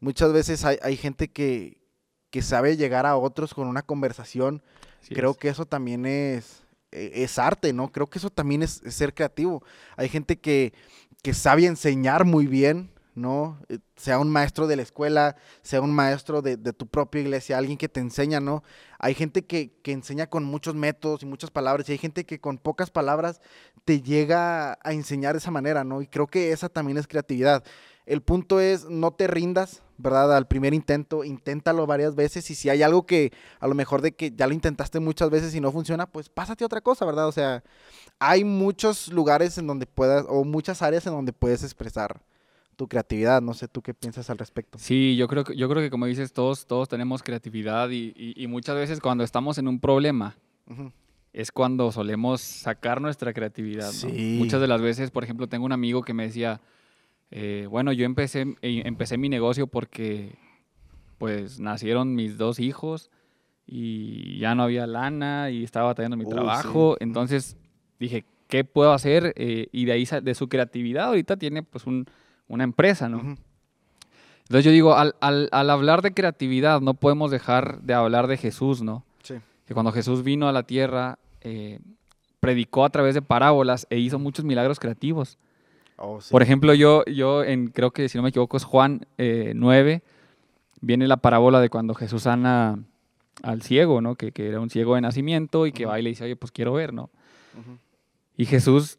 muchas 0.00 0.32
veces 0.32 0.64
hay, 0.66 0.76
hay 0.82 0.96
gente 0.96 1.28
que, 1.28 1.78
que 2.30 2.42
sabe 2.42 2.76
llegar 2.76 3.06
a 3.06 3.16
otros 3.16 3.54
con 3.54 3.66
una 3.68 3.82
conversación 3.82 4.62
Así 5.02 5.14
creo 5.14 5.30
es. 5.30 5.36
que 5.38 5.48
eso 5.48 5.64
también 5.64 6.04
es, 6.04 6.62
es 6.92 7.38
arte, 7.38 7.72
¿no? 7.72 7.90
Creo 7.92 8.08
que 8.08 8.18
eso 8.18 8.30
también 8.30 8.62
es, 8.62 8.82
es 8.84 8.94
ser 8.94 9.14
creativo. 9.14 9.62
Hay 9.96 10.08
gente 10.08 10.38
que, 10.38 10.72
que 11.22 11.34
sabe 11.34 11.66
enseñar 11.66 12.24
muy 12.24 12.46
bien, 12.46 12.90
¿no? 13.14 13.58
Eh, 13.68 13.78
Sea 13.96 14.18
un 14.18 14.30
maestro 14.30 14.66
de 14.66 14.76
la 14.76 14.82
escuela, 14.82 15.36
sea 15.62 15.80
un 15.80 15.92
maestro 15.92 16.40
de, 16.42 16.56
de 16.56 16.72
tu 16.72 16.86
propia 16.86 17.20
iglesia, 17.20 17.58
alguien 17.58 17.76
que 17.78 17.88
te 17.88 18.00
enseña, 18.00 18.40
¿no? 18.40 18.62
Hay 18.98 19.14
gente 19.14 19.44
que, 19.44 19.72
que 19.82 19.92
enseña 19.92 20.28
con 20.28 20.44
muchos 20.44 20.74
métodos 20.74 21.22
y 21.22 21.26
muchas 21.26 21.50
palabras, 21.50 21.88
y 21.88 21.92
hay 21.92 21.98
gente 21.98 22.24
que 22.24 22.40
con 22.40 22.58
pocas 22.58 22.90
palabras 22.90 23.40
te 23.84 24.00
llega 24.02 24.78
a 24.82 24.92
enseñar 24.92 25.34
de 25.34 25.38
esa 25.38 25.50
manera, 25.50 25.84
¿no? 25.84 26.00
Y 26.02 26.06
creo 26.06 26.26
que 26.26 26.52
esa 26.52 26.68
también 26.68 26.98
es 26.98 27.06
creatividad. 27.08 27.64
El 28.08 28.22
punto 28.22 28.58
es, 28.58 28.88
no 28.88 29.10
te 29.10 29.26
rindas, 29.26 29.82
¿verdad? 29.98 30.34
Al 30.36 30.46
primer 30.46 30.72
intento, 30.72 31.24
inténtalo 31.24 31.86
varias 31.86 32.14
veces 32.14 32.50
y 32.50 32.54
si 32.54 32.70
hay 32.70 32.82
algo 32.82 33.04
que 33.04 33.32
a 33.60 33.68
lo 33.68 33.74
mejor 33.74 34.00
de 34.00 34.12
que 34.12 34.30
ya 34.30 34.46
lo 34.46 34.54
intentaste 34.54 34.98
muchas 34.98 35.28
veces 35.28 35.54
y 35.54 35.60
no 35.60 35.70
funciona, 35.72 36.06
pues 36.06 36.28
pásate 36.28 36.64
a 36.64 36.66
otra 36.66 36.80
cosa, 36.80 37.04
¿verdad? 37.04 37.28
O 37.28 37.32
sea, 37.32 37.62
hay 38.18 38.44
muchos 38.44 39.08
lugares 39.08 39.58
en 39.58 39.66
donde 39.66 39.84
puedas, 39.86 40.24
o 40.28 40.44
muchas 40.44 40.80
áreas 40.82 41.06
en 41.06 41.12
donde 41.12 41.32
puedes 41.34 41.62
expresar 41.62 42.22
tu 42.76 42.88
creatividad. 42.88 43.42
No 43.42 43.52
sé 43.52 43.68
tú 43.68 43.82
qué 43.82 43.92
piensas 43.92 44.30
al 44.30 44.38
respecto. 44.38 44.78
Sí, 44.78 45.16
yo 45.16 45.28
creo 45.28 45.44
que, 45.44 45.54
yo 45.56 45.68
creo 45.68 45.82
que 45.82 45.90
como 45.90 46.06
dices, 46.06 46.32
todos, 46.32 46.66
todos 46.66 46.88
tenemos 46.88 47.22
creatividad 47.22 47.90
y, 47.90 48.14
y- 48.16 48.34
y 48.42 48.46
muchas 48.46 48.76
veces 48.76 49.00
cuando 49.00 49.22
estamos 49.24 49.58
en 49.58 49.68
un 49.68 49.80
problema 49.80 50.36
es 51.32 51.52
cuando 51.52 51.92
solemos 51.92 52.40
sacar 52.40 53.00
nuestra 53.00 53.32
creatividad. 53.34 53.86
¿no? 53.86 53.92
Sí. 53.92 54.36
Muchas 54.38 54.60
de 54.60 54.66
las 54.68 54.80
veces, 54.80 55.10
por 55.10 55.24
ejemplo, 55.24 55.46
tengo 55.48 55.66
un 55.66 55.72
amigo 55.72 56.02
que 56.02 56.14
me 56.14 56.24
decía, 56.24 56.60
eh, 57.30 57.66
bueno, 57.68 57.92
yo 57.92 58.04
empecé, 58.04 58.42
eh, 58.62 58.82
empecé 58.84 59.18
mi 59.18 59.28
negocio 59.28 59.66
porque 59.66 60.36
pues 61.18 61.58
nacieron 61.60 62.14
mis 62.14 62.38
dos 62.38 62.60
hijos 62.60 63.10
y 63.66 64.38
ya 64.38 64.54
no 64.54 64.62
había 64.62 64.86
lana 64.86 65.50
y 65.50 65.64
estaba 65.64 65.86
batallando 65.88 66.16
mi 66.16 66.24
Uy, 66.24 66.30
trabajo. 66.30 66.94
sí. 66.98 67.04
Entonces 67.04 67.56
dije, 67.98 68.24
¿qué 68.46 68.64
puedo 68.64 68.92
hacer? 68.92 69.34
Eh, 69.36 69.68
y 69.72 69.84
de 69.84 69.92
ahí, 69.92 70.06
de 70.22 70.34
su 70.34 70.48
creatividad, 70.48 71.06
ahorita 71.08 71.36
tiene 71.36 71.62
pues 71.62 71.86
un- 71.86 72.06
una 72.46 72.64
empresa, 72.64 73.08
¿no? 73.08 73.36
Entonces 74.42 74.64
yo 74.64 74.70
digo, 74.70 74.94
al, 74.94 75.14
al- 75.20 75.48
al 75.52 75.68
hablar 75.70 76.00
de 76.00 76.14
creatividad, 76.14 76.80
no 76.80 76.94
podemos 76.94 77.30
dejar 77.30 77.82
de 77.82 77.92
hablar 77.94 78.26
de 78.28 78.38
Jesús, 78.38 78.80
¿no? 78.82 79.04
Sí. 79.22 79.34
Que 79.66 79.74
cuando 79.74 79.92
Jesús 79.92 80.22
vino 80.22 80.48
a 80.48 80.52
la 80.52 80.62
tierra, 80.62 81.18
eh, 81.42 81.80
predicó 82.40 82.86
a 82.86 82.90
través 82.90 83.14
de 83.14 83.20
parábolas 83.20 83.86
e 83.90 83.98
hizo 83.98 84.18
muchos 84.18 84.44
milagros 84.46 84.78
creativos. 84.80 85.36
Oh, 85.98 86.20
sí. 86.20 86.30
Por 86.30 86.42
ejemplo, 86.42 86.74
yo, 86.74 87.04
yo 87.06 87.42
en, 87.44 87.68
creo 87.68 87.90
que 87.90 88.08
si 88.08 88.16
no 88.18 88.22
me 88.22 88.28
equivoco 88.30 88.56
es 88.56 88.64
Juan 88.64 89.06
eh, 89.18 89.52
9, 89.54 90.02
viene 90.80 91.08
la 91.08 91.16
parábola 91.18 91.60
de 91.60 91.68
cuando 91.70 91.94
Jesús 91.94 92.22
sana 92.22 92.78
al 93.42 93.62
ciego, 93.62 94.00
¿no? 94.00 94.14
Que, 94.14 94.32
que 94.32 94.48
era 94.48 94.60
un 94.60 94.70
ciego 94.70 94.94
de 94.94 95.00
nacimiento 95.00 95.66
y 95.66 95.72
que 95.72 95.84
Ujú. 95.84 95.90
va 95.92 95.98
y 95.98 96.02
le 96.02 96.10
dice, 96.10 96.24
oye, 96.24 96.36
pues 96.36 96.52
quiero 96.52 96.72
ver, 96.72 96.92
¿no? 96.92 97.10
Ujú. 97.58 97.78
Y 98.36 98.46
Jesús, 98.46 98.98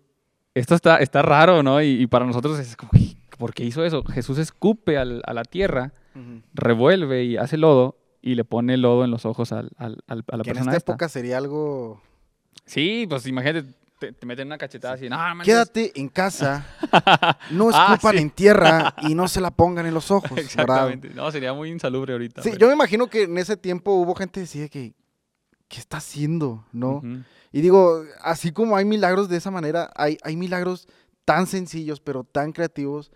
esto 0.54 0.76
está, 0.76 0.98
está 0.98 1.22
raro, 1.22 1.64
¿no? 1.64 1.82
Y, 1.82 1.88
y 2.02 2.08
para 2.08 2.26
nosotros 2.26 2.60
es 2.60 2.76
como, 2.76 2.92
"Uy, 2.94 3.18
¿por 3.38 3.54
qué 3.54 3.64
hizo 3.64 3.86
eso? 3.86 4.04
Jesús 4.04 4.38
escupe 4.38 4.98
al- 4.98 5.22
a 5.26 5.34
la 5.34 5.44
tierra, 5.44 5.94
Ujú. 6.16 6.42
revuelve 6.54 7.24
y 7.24 7.38
hace 7.38 7.56
lodo 7.58 7.98
y 8.22 8.36
le 8.36 8.44
pone 8.44 8.76
lodo 8.76 9.06
en 9.06 9.12
los 9.12 9.26
ojos 9.26 9.54
al- 9.54 9.72
al- 9.78 10.04
al- 10.08 10.26
a 10.30 10.38
la 10.38 10.44
Que 10.44 10.50
en 10.50 10.56
persona 10.56 10.72
esta 10.72 10.78
esta. 10.78 10.92
época 10.94 11.08
sería 11.08 11.38
algo... 11.38 12.02
Sí, 12.66 13.06
pues 13.10 13.26
imagínate, 13.26 13.70
te, 14.00 14.14
te 14.14 14.26
meten 14.26 14.48
una 14.48 14.58
cachetada 14.58 14.96
así, 14.96 15.10
no, 15.10 15.18
manches". 15.18 15.46
Quédate 15.46 15.92
en 16.00 16.10
casa, 16.10 16.66
no 17.52 17.70
Ah, 17.74 17.92
escupan 17.94 18.16
sí. 18.16 18.22
en 18.24 18.30
tierra 18.32 18.96
y 19.04 19.14
no 19.16 19.28
se 19.28 19.42
la 19.42 19.52
pongan 19.52 19.86
en 19.86 19.94
los 19.94 20.10
ojos, 20.10 20.32
¿verdad? 20.32 20.46
Exactamente. 20.46 21.10
No, 21.10 21.30
sería 21.32 21.54
muy 21.54 21.70
insalubre 21.70 22.14
ahorita. 22.14 22.42
Sí, 22.42 22.50
pero- 22.52 22.62
yo 22.62 22.68
me 22.68 22.74
imagino 22.74 23.08
que 23.08 23.24
en 23.24 23.38
ese 23.38 23.58
tiempo 23.58 23.92
hubo 23.94 24.16
gente 24.16 24.36
que 24.36 24.40
decía 24.42 24.70
que, 24.70 24.94
¿qué 25.68 25.80
está 25.80 25.98
haciendo? 25.98 26.66
¿No? 26.72 26.98
Ujú. 26.98 27.20
Y 27.52 27.62
digo, 27.62 28.04
así 28.22 28.52
como 28.52 28.76
hay 28.78 28.86
milagros 28.86 29.28
de 29.30 29.38
esa 29.38 29.52
manera, 29.52 29.92
hay, 29.96 30.18
hay 30.24 30.36
milagros 30.36 30.88
tan 31.26 31.46
sencillos, 31.48 32.00
pero 32.00 32.24
tan 32.24 32.52
creativos, 32.54 33.12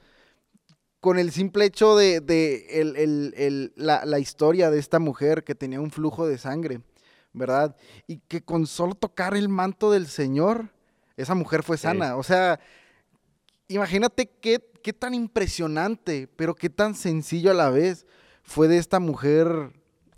con 1.00 1.20
el 1.20 1.32
simple 1.32 1.66
hecho 1.66 1.96
de, 1.98 2.20
de 2.22 2.66
el- 2.82 2.96
el- 2.96 3.34
el- 3.38 3.74
la, 3.76 4.06
la 4.06 4.20
historia 4.20 4.70
de 4.72 4.80
esta 4.80 5.00
mujer 5.00 5.44
que 5.44 5.54
tenía 5.56 5.82
un 5.82 5.92
flujo 5.92 6.26
de 6.28 6.38
sangre, 6.38 6.80
¿verdad? 7.34 7.76
Y 8.08 8.18
que 8.20 8.42
con 8.44 8.68
solo 8.68 8.96
tocar 8.96 9.36
el 9.36 9.50
manto 9.50 9.92
del 9.92 10.08
Señor, 10.08 10.70
esa 11.18 11.36
mujer 11.36 11.64
fue 11.64 11.78
Sí. 11.78 11.84
sana. 11.84 12.16
O 12.16 12.24
sea, 12.24 12.60
imagínate 13.68 14.30
qué, 14.42 14.64
qué 14.84 14.94
tan 14.94 15.14
impresionante, 15.14 16.28
pero 16.36 16.56
qué 16.56 16.70
tan 16.70 16.96
sencillo 16.96 17.52
a 17.52 17.56
la 17.56 17.70
vez 17.70 18.06
fue 18.44 18.68
de 18.68 18.78
esta 18.78 19.00
mujer, 19.00 19.72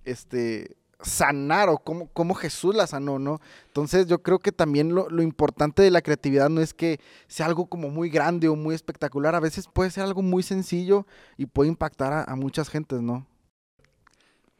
este, 0.03 0.75
sanar 1.01 1.69
o 1.69 1.77
cómo, 1.77 2.07
cómo 2.13 2.33
Jesús 2.33 2.73
la 2.73 2.87
sanó, 2.87 3.19
¿no? 3.19 3.39
Entonces 3.67 4.07
yo 4.07 4.23
creo 4.23 4.39
que 4.39 4.51
también 4.51 4.95
lo, 4.95 5.09
lo 5.09 5.21
importante 5.21 5.83
de 5.83 5.91
la 5.91 6.01
creatividad 6.01 6.49
no 6.49 6.61
es 6.61 6.73
que 6.73 6.99
sea 7.27 7.45
algo 7.45 7.67
como 7.67 7.89
muy 7.89 8.09
grande 8.09 8.47
o 8.47 8.55
muy 8.55 8.73
espectacular, 8.73 9.35
a 9.35 9.39
veces 9.39 9.67
puede 9.71 9.91
ser 9.91 10.03
algo 10.03 10.21
muy 10.23 10.41
sencillo 10.41 11.05
y 11.37 11.45
puede 11.45 11.69
impactar 11.69 12.13
a, 12.13 12.23
a 12.23 12.35
muchas 12.35 12.69
gentes, 12.69 13.01
¿no? 13.01 13.27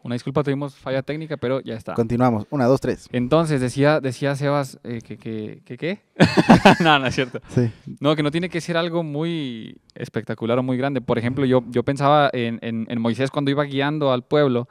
Una 0.05 0.13
disculpa, 0.13 0.43
tuvimos 0.43 0.75
falla 0.75 1.01
técnica, 1.01 1.35
pero 1.35 1.61
ya 1.61 1.73
está. 1.73 1.95
Continuamos, 1.95 2.45
una, 2.51 2.65
dos, 2.65 2.79
tres. 2.79 3.09
Entonces, 3.11 3.59
decía, 3.59 3.99
decía 3.99 4.35
Sebas 4.35 4.77
eh, 4.83 5.01
que, 5.01 5.17
que, 5.17 5.63
que 5.65 5.77
qué. 5.77 6.01
no, 6.83 6.99
no 6.99 7.07
es 7.07 7.15
cierto. 7.15 7.41
Sí. 7.49 7.71
No, 7.99 8.15
que 8.15 8.21
no 8.21 8.29
tiene 8.29 8.49
que 8.49 8.61
ser 8.61 8.77
algo 8.77 9.01
muy 9.01 9.79
espectacular 9.95 10.59
o 10.59 10.63
muy 10.63 10.77
grande. 10.77 11.01
Por 11.01 11.17
ejemplo, 11.17 11.43
yo, 11.45 11.63
yo 11.69 11.81
pensaba 11.81 12.29
en, 12.33 12.59
en- 12.61 12.85
en 12.87 13.01
Moisés 13.01 13.31
cuando 13.31 13.49
iba 13.49 13.63
guiando 13.63 14.11
al 14.11 14.23
pueblo. 14.23 14.67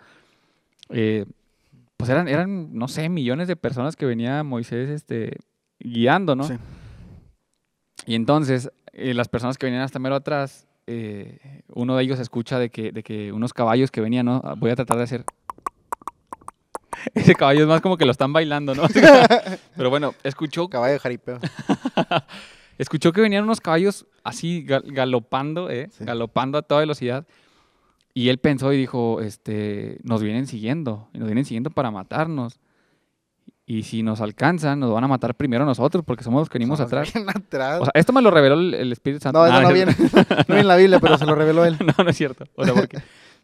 eh, 0.90 1.24
pues 1.96 2.10
eran, 2.10 2.28
eran, 2.28 2.72
no 2.72 2.86
sé, 2.86 3.08
millones 3.08 3.48
de 3.48 3.56
personas 3.56 3.96
que 3.96 4.06
venía 4.06 4.44
Moisés 4.44 4.88
este, 4.88 5.38
guiando, 5.80 6.36
¿no? 6.36 6.44
Sí. 6.44 6.54
Y 8.06 8.14
entonces, 8.14 8.70
eh, 8.92 9.14
las 9.14 9.28
personas 9.28 9.58
que 9.58 9.66
venían 9.66 9.82
hasta 9.82 9.98
mero 9.98 10.14
atrás, 10.14 10.66
eh, 10.86 11.62
uno 11.68 11.96
de 11.96 12.02
ellos 12.04 12.18
escucha 12.20 12.58
de 12.58 12.70
que, 12.70 12.92
de 12.92 13.02
que 13.02 13.32
unos 13.32 13.52
caballos 13.52 13.90
que 13.90 14.00
venían, 14.00 14.26
¿no? 14.26 14.42
Voy 14.58 14.70
a 14.70 14.76
tratar 14.76 14.96
de 14.98 15.02
hacer. 15.04 15.24
Ese 17.14 17.34
caballo 17.34 17.62
es 17.62 17.66
más 17.66 17.80
como 17.80 17.96
que 17.96 18.04
lo 18.04 18.12
están 18.12 18.32
bailando, 18.32 18.74
¿no? 18.74 18.84
Pero 19.76 19.90
bueno, 19.90 20.14
escuchó 20.22 20.68
Caballo 20.68 20.94
de 20.94 20.98
jaripeo. 21.00 21.38
Escuchó 22.78 23.12
que 23.12 23.20
venían 23.20 23.44
unos 23.44 23.60
caballos 23.60 24.06
así 24.24 24.64
gal- 24.66 24.82
galopando, 24.86 25.70
¿eh? 25.70 25.88
Sí. 25.96 26.04
galopando 26.04 26.58
a 26.58 26.62
toda 26.62 26.80
velocidad. 26.80 27.24
Y 28.14 28.28
él 28.30 28.38
pensó 28.38 28.72
y 28.72 28.76
dijo, 28.76 29.20
este, 29.20 29.98
nos 30.02 30.22
vienen 30.22 30.46
siguiendo, 30.46 31.08
y 31.12 31.18
nos 31.18 31.26
vienen 31.28 31.44
siguiendo 31.44 31.70
para 31.70 31.90
matarnos. 31.90 32.58
Y 33.66 33.82
si 33.84 34.02
nos 34.02 34.20
alcanzan, 34.20 34.78
nos 34.80 34.92
van 34.92 35.04
a 35.04 35.08
matar 35.08 35.34
primero 35.34 35.64
nosotros, 35.64 36.04
porque 36.06 36.22
somos 36.22 36.42
los 36.42 36.48
que 36.50 36.58
venimos 36.58 36.80
atrás. 36.80 37.10
atrás. 37.34 37.80
O 37.80 37.84
sea, 37.84 37.92
esto 37.94 38.12
me 38.12 38.20
lo 38.20 38.30
reveló 38.30 38.54
el, 38.56 38.74
el 38.74 38.92
Espíritu 38.92 39.22
Santo. 39.22 39.38
no, 39.38 39.46
eso 39.46 39.54
Ah, 39.56 39.62
no 39.62 39.68
es 39.70 39.74
viene, 39.74 39.92
no 40.02 40.44
viene 40.48 40.60
en 40.60 40.68
la 40.68 40.76
Biblia, 40.76 41.00
pero 41.00 41.16
se 41.16 41.24
lo 41.24 41.34
reveló 41.34 41.64
él. 41.64 41.78
no, 41.98 42.04
no 42.04 42.10
es 42.10 42.16
cierto. 42.16 42.44
O 42.56 42.64
sea, 42.64 42.74
porque 42.74 42.98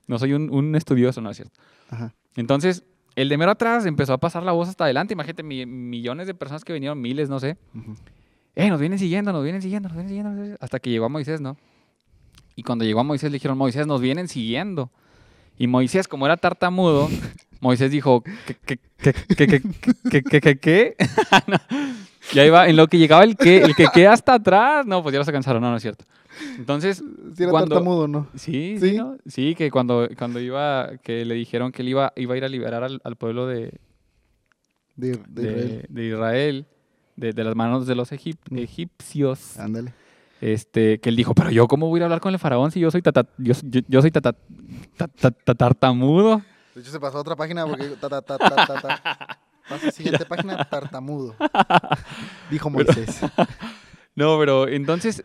no 0.07 0.19
soy 0.19 0.35
un, 0.35 0.51
un 0.53 0.75
estudioso, 0.77 1.21
no 1.23 1.31
es 1.31 1.37
cierto. 1.37 1.59
Ajá. 1.89 2.13
Entonces, 2.37 2.85
el 3.17 3.29
de 3.31 3.39
mero 3.39 3.51
atrás 3.53 3.87
empezó 3.87 4.13
a 4.13 4.19
pasar 4.19 4.43
la 4.43 4.53
voz 4.53 4.69
hasta 4.69 4.85
adelante. 4.85 5.15
Imagínate, 5.15 5.43
mi- 5.43 5.65
millones 5.65 6.27
de 6.27 6.35
personas 6.35 6.65
que 6.65 6.73
vinieron, 6.75 7.01
miles, 7.01 7.31
no 7.31 7.41
sé. 7.41 7.57
Eh, 8.57 8.69
nos 8.69 8.79
vienen 8.79 8.99
siguiendo, 8.99 9.33
nos 9.33 9.43
vienen 9.43 9.63
siguiendo, 9.63 9.89
nos 9.89 9.97
vienen 9.97 10.09
siguiendo, 10.09 10.31
nos 10.33 10.39
vienen- 10.41 10.59
hasta 10.61 10.81
que 10.81 10.91
llegó 10.91 11.07
a 11.07 11.09
Moisés, 11.09 11.41
¿no? 11.41 11.57
Y 12.57 12.63
cuando 12.63 12.85
llegó 12.85 13.01
a 13.01 13.05
Moisés 13.05 13.31
le 13.31 13.37
dijeron, 13.37 13.57
Moisés, 13.57 13.87
nos 13.87 14.03
vienen 14.03 14.29
siguiendo. 14.29 14.91
Y 15.57 15.67
Moisés, 15.67 16.09
como 16.09 16.27
era 16.27 16.37
tartamudo, 16.37 17.09
Moisés 17.61 17.91
dijo, 17.91 18.23
¿qué, 18.47 18.57
qué, 18.65 18.79
qué, 18.99 19.15
qué, 19.37 20.23
qué, 20.23 20.41
qué, 20.41 20.59
qué? 20.59 20.97
Y 22.33 22.39
ahí 22.39 22.51
va, 22.51 22.69
en 22.69 22.77
lo 22.77 22.87
que 22.87 22.99
llegaba 22.99 23.25
el 23.25 23.37
que, 23.37 23.59
el 23.59 23.75
que 23.75 23.87
queda 23.93 24.13
hasta 24.13 24.35
atrás. 24.35 24.87
No, 24.87 25.03
pues 25.03 25.15
ya 25.15 25.25
se 25.25 25.33
cansaron, 25.33 25.63
no, 25.63 25.71
no 25.71 25.77
es 25.77 25.83
cierto. 25.83 26.05
Entonces, 26.57 27.03
sí 27.35 27.43
era 27.43 27.51
cuando, 27.51 27.75
tartamudo, 27.75 28.07
¿no? 28.09 28.29
Sí, 28.37 28.77
sí, 28.79 28.99
sí, 29.27 29.55
que 29.55 29.71
cuando, 29.71 30.09
cuando 30.17 30.41
iba, 30.41 30.91
que 31.03 31.25
le 31.25 31.35
dijeron 31.35 31.73
que 31.73 31.83
él 31.83 31.89
iba, 31.89 32.13
iba 32.17 32.35
a 32.35 32.37
ir 32.37 32.45
a 32.45 32.49
liberar 32.49 32.85
al, 32.85 33.17
pueblo 33.17 33.47
de, 33.47 33.73
de, 34.97 35.19
de, 35.89 36.05
Israel, 36.07 36.67
de, 37.17 37.33
de, 37.33 37.45
las 37.45 37.57
manos 37.57 37.87
de 37.87 37.95
los 37.95 38.13
egip, 38.13 38.39
mm. 38.49 38.59
egipcios. 38.59 39.59
Ándale. 39.59 39.93
Este, 40.41 41.01
que 41.01 41.11
él 41.11 41.17
dijo, 41.17 41.35
pero 41.35 41.51
yo 41.51 41.69
cómo 41.69 41.89
voy 41.89 42.01
a 42.01 42.05
hablar 42.05 42.21
con 42.21 42.33
el 42.33 42.39
faraón 42.39 42.71
si 42.71 42.81
yo 42.81 42.91
soy 42.91 43.03
tata, 43.03 43.27
yo, 43.37 43.53
yo, 43.63 43.81
yo 43.89 44.01
soy 44.01 44.11
tata, 44.11 44.35
tata. 45.45 45.95
De 46.81 46.85
hecho, 46.85 46.93
se 46.93 47.01
pasó 47.01 47.19
a 47.19 47.21
otra 47.21 47.37
página 47.37 47.67
porque 47.67 47.89
ta, 48.01 48.09
ta, 48.09 48.23
ta, 48.23 48.39
ta, 48.39 48.57
ta, 48.67 48.81
ta. 48.81 49.39
Pasa 49.69 49.89
a 49.89 49.91
siguiente 49.91 50.25
página, 50.25 50.65
tartamudo. 50.65 51.35
Dijo 52.51 52.71
Moisés. 52.71 53.21
No, 54.17 54.39
pero 54.39 54.67
entonces 54.67 55.25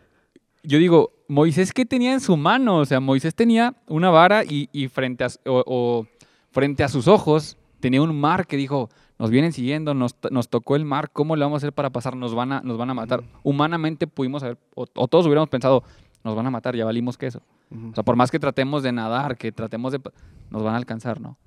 yo 0.63 0.77
digo, 0.77 1.11
Moisés 1.27 1.73
qué 1.73 1.85
tenía 1.85 2.13
en 2.13 2.19
su 2.19 2.37
mano, 2.37 2.77
o 2.77 2.85
sea, 2.85 2.99
Moisés 2.99 3.33
tenía 3.33 3.73
una 3.87 4.09
vara 4.09 4.43
y, 4.43 4.69
y 4.71 4.87
frente, 4.89 5.23
a, 5.23 5.27
o- 5.47 5.63
o 5.65 6.07
frente 6.51 6.83
a 6.83 6.87
sus 6.87 7.07
ojos 7.07 7.57
tenía 7.79 8.01
un 8.01 8.17
mar 8.19 8.45
que 8.47 8.57
dijo, 8.57 8.89
nos 9.17 9.31
vienen 9.31 9.53
siguiendo, 9.53 9.93
nos, 9.95 10.15
nos 10.29 10.49
tocó 10.49 10.75
el 10.75 10.85
mar, 10.85 11.09
¿cómo 11.11 11.35
le 11.35 11.43
vamos 11.43 11.57
a 11.57 11.59
hacer 11.65 11.73
para 11.73 11.89
pasar? 11.89 12.15
Nos 12.15 12.35
van 12.35 12.51
a, 12.51 12.61
nos 12.61 12.77
van 12.77 12.89
a 12.89 12.93
matar. 12.93 13.23
Humanamente 13.43 14.05
pudimos 14.07 14.43
haber, 14.43 14.57
o, 14.75 14.85
o 14.93 15.07
todos 15.07 15.25
hubiéramos 15.25 15.49
pensado, 15.49 15.83
nos 16.23 16.35
van 16.35 16.45
a 16.45 16.51
matar, 16.51 16.75
ya 16.75 16.85
valimos 16.85 17.17
queso. 17.17 17.41
Ujú, 17.71 17.89
O 17.89 17.93
sea, 17.95 18.03
por 18.03 18.15
más 18.15 18.29
que 18.29 18.39
tratemos 18.39 18.83
de 18.83 18.91
nadar, 18.91 19.35
que 19.37 19.51
tratemos 19.51 19.91
de... 19.93 19.99
nos 20.49 20.63
van 20.63 20.73
a 20.73 20.77
alcanzar, 20.77 21.19
¿no? 21.21 21.37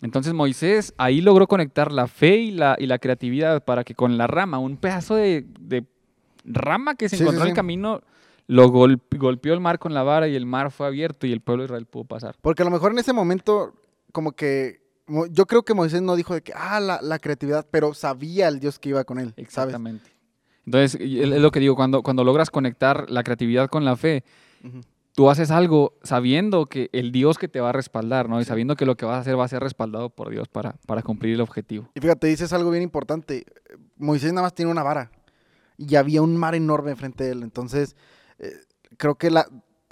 Entonces 0.00 0.32
Moisés 0.34 0.94
ahí 0.98 1.20
logró 1.20 1.46
conectar 1.46 1.92
la 1.92 2.06
fe 2.08 2.36
y 2.38 2.50
la, 2.50 2.76
y 2.78 2.86
la 2.86 2.98
creatividad 2.98 3.64
para 3.64 3.84
que 3.84 3.94
con 3.94 4.18
la 4.18 4.26
rama, 4.26 4.58
un 4.58 4.76
pedazo 4.76 5.14
de, 5.14 5.46
de 5.60 5.84
rama 6.44 6.96
que 6.96 7.08
se 7.08 7.16
Sí, 7.16 7.18
sí, 7.18 7.22
encontró 7.22 7.44
en 7.44 7.48
sí. 7.48 7.50
el 7.50 7.56
camino, 7.56 8.00
lo 8.48 8.68
gol- 8.68 9.00
golpeó 9.16 9.54
el 9.54 9.60
mar 9.60 9.78
con 9.78 9.94
la 9.94 10.02
vara 10.02 10.26
y 10.26 10.34
el 10.34 10.44
mar 10.44 10.72
fue 10.72 10.88
abierto 10.88 11.26
y 11.26 11.32
el 11.32 11.40
pueblo 11.40 11.62
de 11.62 11.66
Israel 11.66 11.86
pudo 11.86 12.04
pasar. 12.04 12.34
Porque 12.40 12.62
a 12.62 12.64
lo 12.64 12.70
mejor 12.72 12.90
en 12.92 12.98
ese 12.98 13.12
momento, 13.12 13.74
como 14.12 14.32
que. 14.32 14.82
Yo 15.30 15.46
creo 15.46 15.62
que 15.64 15.74
Moisés 15.74 16.00
no 16.00 16.16
dijo 16.16 16.32
de 16.32 16.42
que, 16.42 16.52
ah, 16.54 16.78
la, 16.80 17.00
la 17.02 17.18
creatividad, 17.18 17.66
pero 17.70 17.92
sabía 17.92 18.48
el 18.48 18.60
Dios 18.60 18.78
que 18.78 18.90
iba 18.90 19.04
con 19.04 19.18
él, 19.18 19.28
¿sabes? 19.30 19.44
Exactamente. 19.46 20.10
Entonces, 20.64 20.98
es 21.00 21.28
lo 21.28 21.50
que 21.50 21.58
digo, 21.60 21.74
cuando, 21.76 22.02
cuando 22.02 22.22
logras 22.24 22.50
conectar 22.50 23.10
la 23.10 23.22
creatividad 23.24 23.68
con 23.68 23.84
la 23.84 23.96
fe. 23.96 24.22
Tú 25.14 25.28
haces 25.30 25.50
algo 25.50 25.94
sabiendo 26.02 26.66
que 26.66 26.88
el 26.92 27.12
Dios 27.12 27.38
que 27.38 27.48
te 27.48 27.60
va 27.60 27.70
a 27.70 27.72
respaldar, 27.72 28.28
¿no? 28.28 28.40
Y 28.40 28.44
sabiendo 28.44 28.76
que 28.76 28.86
lo 28.86 28.96
que 28.96 29.04
vas 29.04 29.16
a 29.16 29.20
hacer 29.20 29.38
va 29.38 29.44
a 29.44 29.48
ser 29.48 29.62
respaldado 29.62 30.10
por 30.10 30.30
Dios 30.30 30.48
para, 30.48 30.72
para 30.86 31.02
cumplir 31.02 31.34
el 31.34 31.40
objetivo. 31.40 31.88
Y 31.94 32.00
fíjate, 32.00 32.26
dices 32.28 32.52
algo 32.52 32.70
bien 32.70 32.82
importante. 32.82 33.44
Moisés 33.96 34.32
nada 34.32 34.42
más 34.46 34.54
tiene 34.54 34.70
una 34.70 34.82
vara. 34.82 35.10
Y 35.76 35.96
había 35.96 36.22
un 36.22 36.36
mar 36.36 36.54
enorme 36.54 36.90
enfrente 36.92 37.24
de 37.24 37.32
él. 37.32 37.42
Entonces, 37.42 37.96
eh, 38.38 38.52
creo 38.96 39.16
que 39.16 39.30
la, 39.30 39.46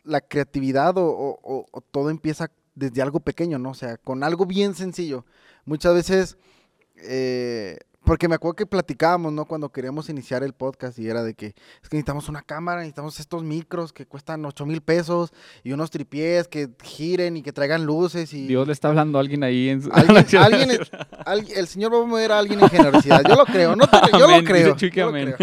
la 0.04 0.20
creatividad 0.20 0.96
o, 0.98 1.04
o- 1.06 1.38
o- 1.42 1.66
o 1.70 1.80
todo 1.80 2.10
empieza 2.10 2.50
desde 2.74 3.02
algo 3.02 3.20
pequeño, 3.20 3.58
¿no? 3.58 3.70
O 3.70 3.74
sea, 3.74 3.96
con 3.98 4.22
algo 4.22 4.46
bien 4.46 4.74
sencillo. 4.74 5.26
Muchas 5.64 5.94
veces, 5.94 6.38
eh, 6.96 7.78
porque 8.04 8.28
me 8.28 8.34
acuerdo 8.34 8.56
que 8.56 8.66
platicábamos, 8.66 9.32
¿no? 9.32 9.44
Cuando 9.44 9.68
queríamos 9.70 10.08
iniciar 10.08 10.42
el 10.42 10.52
podcast 10.52 10.98
y 10.98 11.06
era 11.08 11.22
de 11.22 11.34
que 11.34 11.46
es 11.48 11.88
que 11.88 11.96
necesitamos 11.96 12.28
una 12.28 12.42
cámara, 12.42 12.80
necesitamos 12.80 13.20
estos 13.20 13.42
micros 13.44 13.92
que 13.92 14.06
cuestan 14.06 14.44
8 14.44 14.66
mil 14.66 14.80
pesos 14.80 15.32
y 15.62 15.72
unos 15.72 15.90
tripiés 15.90 16.48
que 16.48 16.70
giren 16.82 17.36
y 17.36 17.42
que 17.42 17.52
traigan 17.52 17.84
luces 17.84 18.32
y... 18.34 18.46
Dios 18.46 18.66
le 18.66 18.72
está 18.72 18.88
hablando 18.88 19.18
a 19.18 19.20
alguien 19.20 19.44
ahí 19.44 19.68
en 19.68 19.82
su... 19.82 19.90
Alguien, 19.92 20.16
alguien 20.42 20.70
alguien- 21.26 21.58
el 21.58 21.66
Señor 21.66 21.92
va 21.94 21.98
a 22.02 22.04
mover 22.06 22.32
a 22.32 22.38
alguien 22.38 22.60
en 22.60 22.68
generosidad. 22.70 23.22
Yo 23.28 23.36
lo 23.36 23.44
creo, 23.44 23.76
no 23.76 23.86
te- 23.86 24.18
yo 24.18 24.24
Amén, 24.24 24.40
lo 24.44 24.50
creo. 24.50 24.76
yo 24.76 25.06
lo 25.06 25.12
creo. 25.12 25.36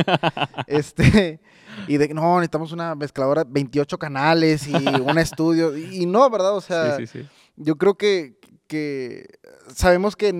Este, 0.66 1.40
y 1.88 1.98
de 1.98 2.08
que 2.08 2.14
no, 2.14 2.38
necesitamos 2.38 2.72
una 2.72 2.96
mezcladora, 2.96 3.44
28 3.48 3.98
canales 3.98 4.68
y 4.68 4.74
un 4.74 5.18
estudio. 5.18 5.78
Y, 5.78 6.04
y 6.04 6.06
no, 6.06 6.30
¿verdad? 6.30 6.56
O 6.56 6.62
sea, 6.62 6.98
Sí, 6.98 7.08
sí, 7.08 7.20
sí. 7.22 7.28
yo 7.56 7.76
creo 7.78 7.96
que, 7.96 8.37
que 8.68 9.40
sabemos 9.74 10.16
que, 10.16 10.32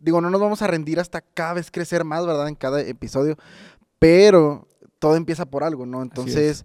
digo, 0.00 0.20
no 0.20 0.30
nos 0.30 0.40
vamos 0.40 0.62
a 0.62 0.66
rendir 0.66 1.00
hasta 1.00 1.20
cada 1.20 1.54
vez 1.54 1.70
crecer 1.70 2.04
más, 2.04 2.24
¿verdad? 2.26 2.48
En 2.48 2.54
cada 2.54 2.80
episodio. 2.80 3.36
Pero 3.98 4.68
todo 4.98 5.16
empieza 5.16 5.46
por 5.46 5.64
algo, 5.64 5.84
¿no? 5.86 6.02
Entonces, 6.02 6.64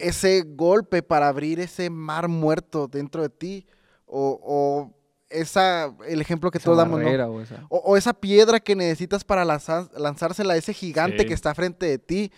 ese 0.00 0.42
golpe 0.46 1.02
para 1.02 1.28
abrir 1.28 1.60
ese 1.60 1.90
mar 1.90 2.28
muerto 2.28 2.88
dentro 2.88 3.22
de 3.22 3.28
ti, 3.28 3.66
o, 4.06 4.40
o 4.42 4.94
esa, 5.30 5.94
el 6.06 6.20
ejemplo 6.20 6.50
que 6.50 6.58
Esa 6.58 6.64
todos 6.66 6.78
damos, 6.78 7.00
¿no? 7.00 7.08
o 7.08 7.40
esa- 7.42 7.66
O, 7.68 7.76
o 7.78 7.96
esa 7.96 8.14
piedra 8.14 8.60
que 8.60 8.74
necesitas 8.74 9.24
para 9.24 9.44
lanzar- 9.44 9.90
lanzársela 9.96 10.54
a 10.54 10.56
ese 10.56 10.72
gigante 10.72 11.18
Sí. 11.20 11.26
que 11.26 11.34
está 11.34 11.54
frente 11.54 11.86
de 11.86 11.98
ti, 11.98 12.32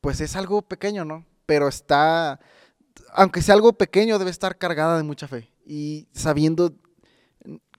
pues 0.00 0.20
es 0.20 0.34
algo 0.34 0.62
pequeño, 0.62 1.04
¿no? 1.04 1.24
Pero 1.46 1.68
está, 1.68 2.40
aunque 3.12 3.42
sea 3.42 3.54
algo 3.54 3.74
pequeño, 3.74 4.18
debe 4.18 4.30
estar 4.30 4.56
cargada 4.56 4.96
de 4.96 5.02
mucha 5.02 5.28
fe. 5.28 5.50
Y 5.66 6.08
sabiendo 6.12 6.72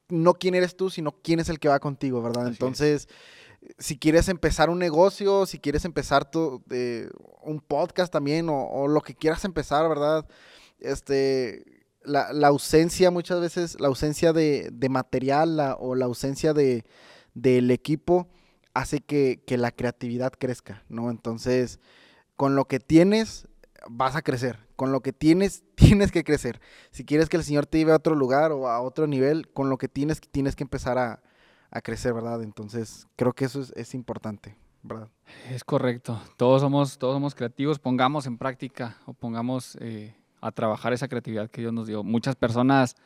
no 0.10 0.34
quién 0.36 0.56
eres 0.56 0.76
tú, 0.76 0.90
sino 0.90 1.12
quién 1.24 1.40
es 1.40 1.50
el 1.50 1.60
que 1.60 1.70
va 1.70 1.80
contigo, 1.80 2.22
¿verdad? 2.22 2.44
Así 2.44 2.52
es. 2.52 2.56
Entonces, 2.56 3.08
si 3.78 3.98
quieres 3.98 4.28
empezar 4.30 4.70
un 4.70 4.80
negocio, 4.80 5.46
si 5.46 5.60
quieres 5.60 5.86
empezar 5.86 6.30
tu, 6.30 6.62
eh, 6.70 7.10
un 7.42 7.62
podcast 7.62 8.12
también, 8.12 8.50
o, 8.50 8.66
o 8.68 8.88
lo 8.88 9.02
que 9.02 9.16
quieras 9.16 9.46
empezar, 9.46 9.88
¿verdad? 9.88 10.28
Este, 10.80 11.64
la, 12.04 12.34
la 12.34 12.48
ausencia 12.50 13.10
muchas 13.12 13.40
veces, 13.40 13.80
la 13.80 13.88
ausencia 13.88 14.34
de, 14.34 14.70
de 14.74 14.90
material 14.90 15.56
la- 15.58 15.76
o 15.76 15.96
la 15.96 16.06
ausencia 16.06 16.54
de, 16.54 16.84
del 17.34 17.72
equipo 17.72 18.28
hace 18.74 19.00
que, 19.00 19.42
que 19.48 19.58
la 19.58 19.72
creatividad 19.72 20.34
crezca, 20.38 20.84
¿no? 20.90 21.10
Entonces, 21.10 21.80
con 22.36 22.56
lo 22.56 22.66
que 22.66 22.80
tienes, 22.80 23.48
vas 23.90 24.16
a 24.16 24.22
crecer. 24.22 24.60
Con 24.84 24.92
lo 24.92 25.00
que 25.00 25.14
tienes, 25.14 25.64
tienes 25.76 26.12
que 26.12 26.26
crecer. 26.26 26.60
Si 26.92 27.06
quieres 27.06 27.30
que 27.30 27.38
el 27.38 27.44
Señor 27.46 27.66
te 27.68 27.78
lleve 27.78 27.94
a 27.94 27.96
otro 27.96 28.16
lugar 28.16 28.52
o 28.52 28.68
a 28.68 28.82
otro 28.82 29.08
nivel, 29.08 29.48
con 29.54 29.70
lo 29.70 29.78
que 29.78 29.88
tienes, 29.88 30.20
tienes 30.20 30.58
que 30.58 30.64
empezar 30.66 30.98
a, 30.98 31.24
a 31.72 31.80
crecer, 31.82 32.14
¿verdad? 32.14 32.44
Entonces, 32.44 33.08
creo 33.16 33.32
que 33.32 33.46
eso 33.46 33.62
es, 33.62 33.72
es 33.78 33.94
importante, 33.94 34.58
¿verdad? 34.82 35.08
Es 35.50 35.64
correcto. 35.64 36.22
Todos 36.36 36.60
somos, 36.62 36.98
todos 36.98 37.14
somos 37.16 37.34
creativos. 37.34 37.80
Pongamos 37.80 38.28
en 38.28 38.38
práctica 38.38 38.98
o 39.06 39.14
pongamos 39.14 39.78
eh, 39.80 40.18
a 40.42 40.52
trabajar 40.52 40.92
esa 40.92 41.08
creatividad 41.08 41.50
que 41.50 41.62
Dios 41.62 41.72
nos 41.72 41.88
dio. 41.88 42.04
Muchas 42.04 42.36
personas 42.36 42.98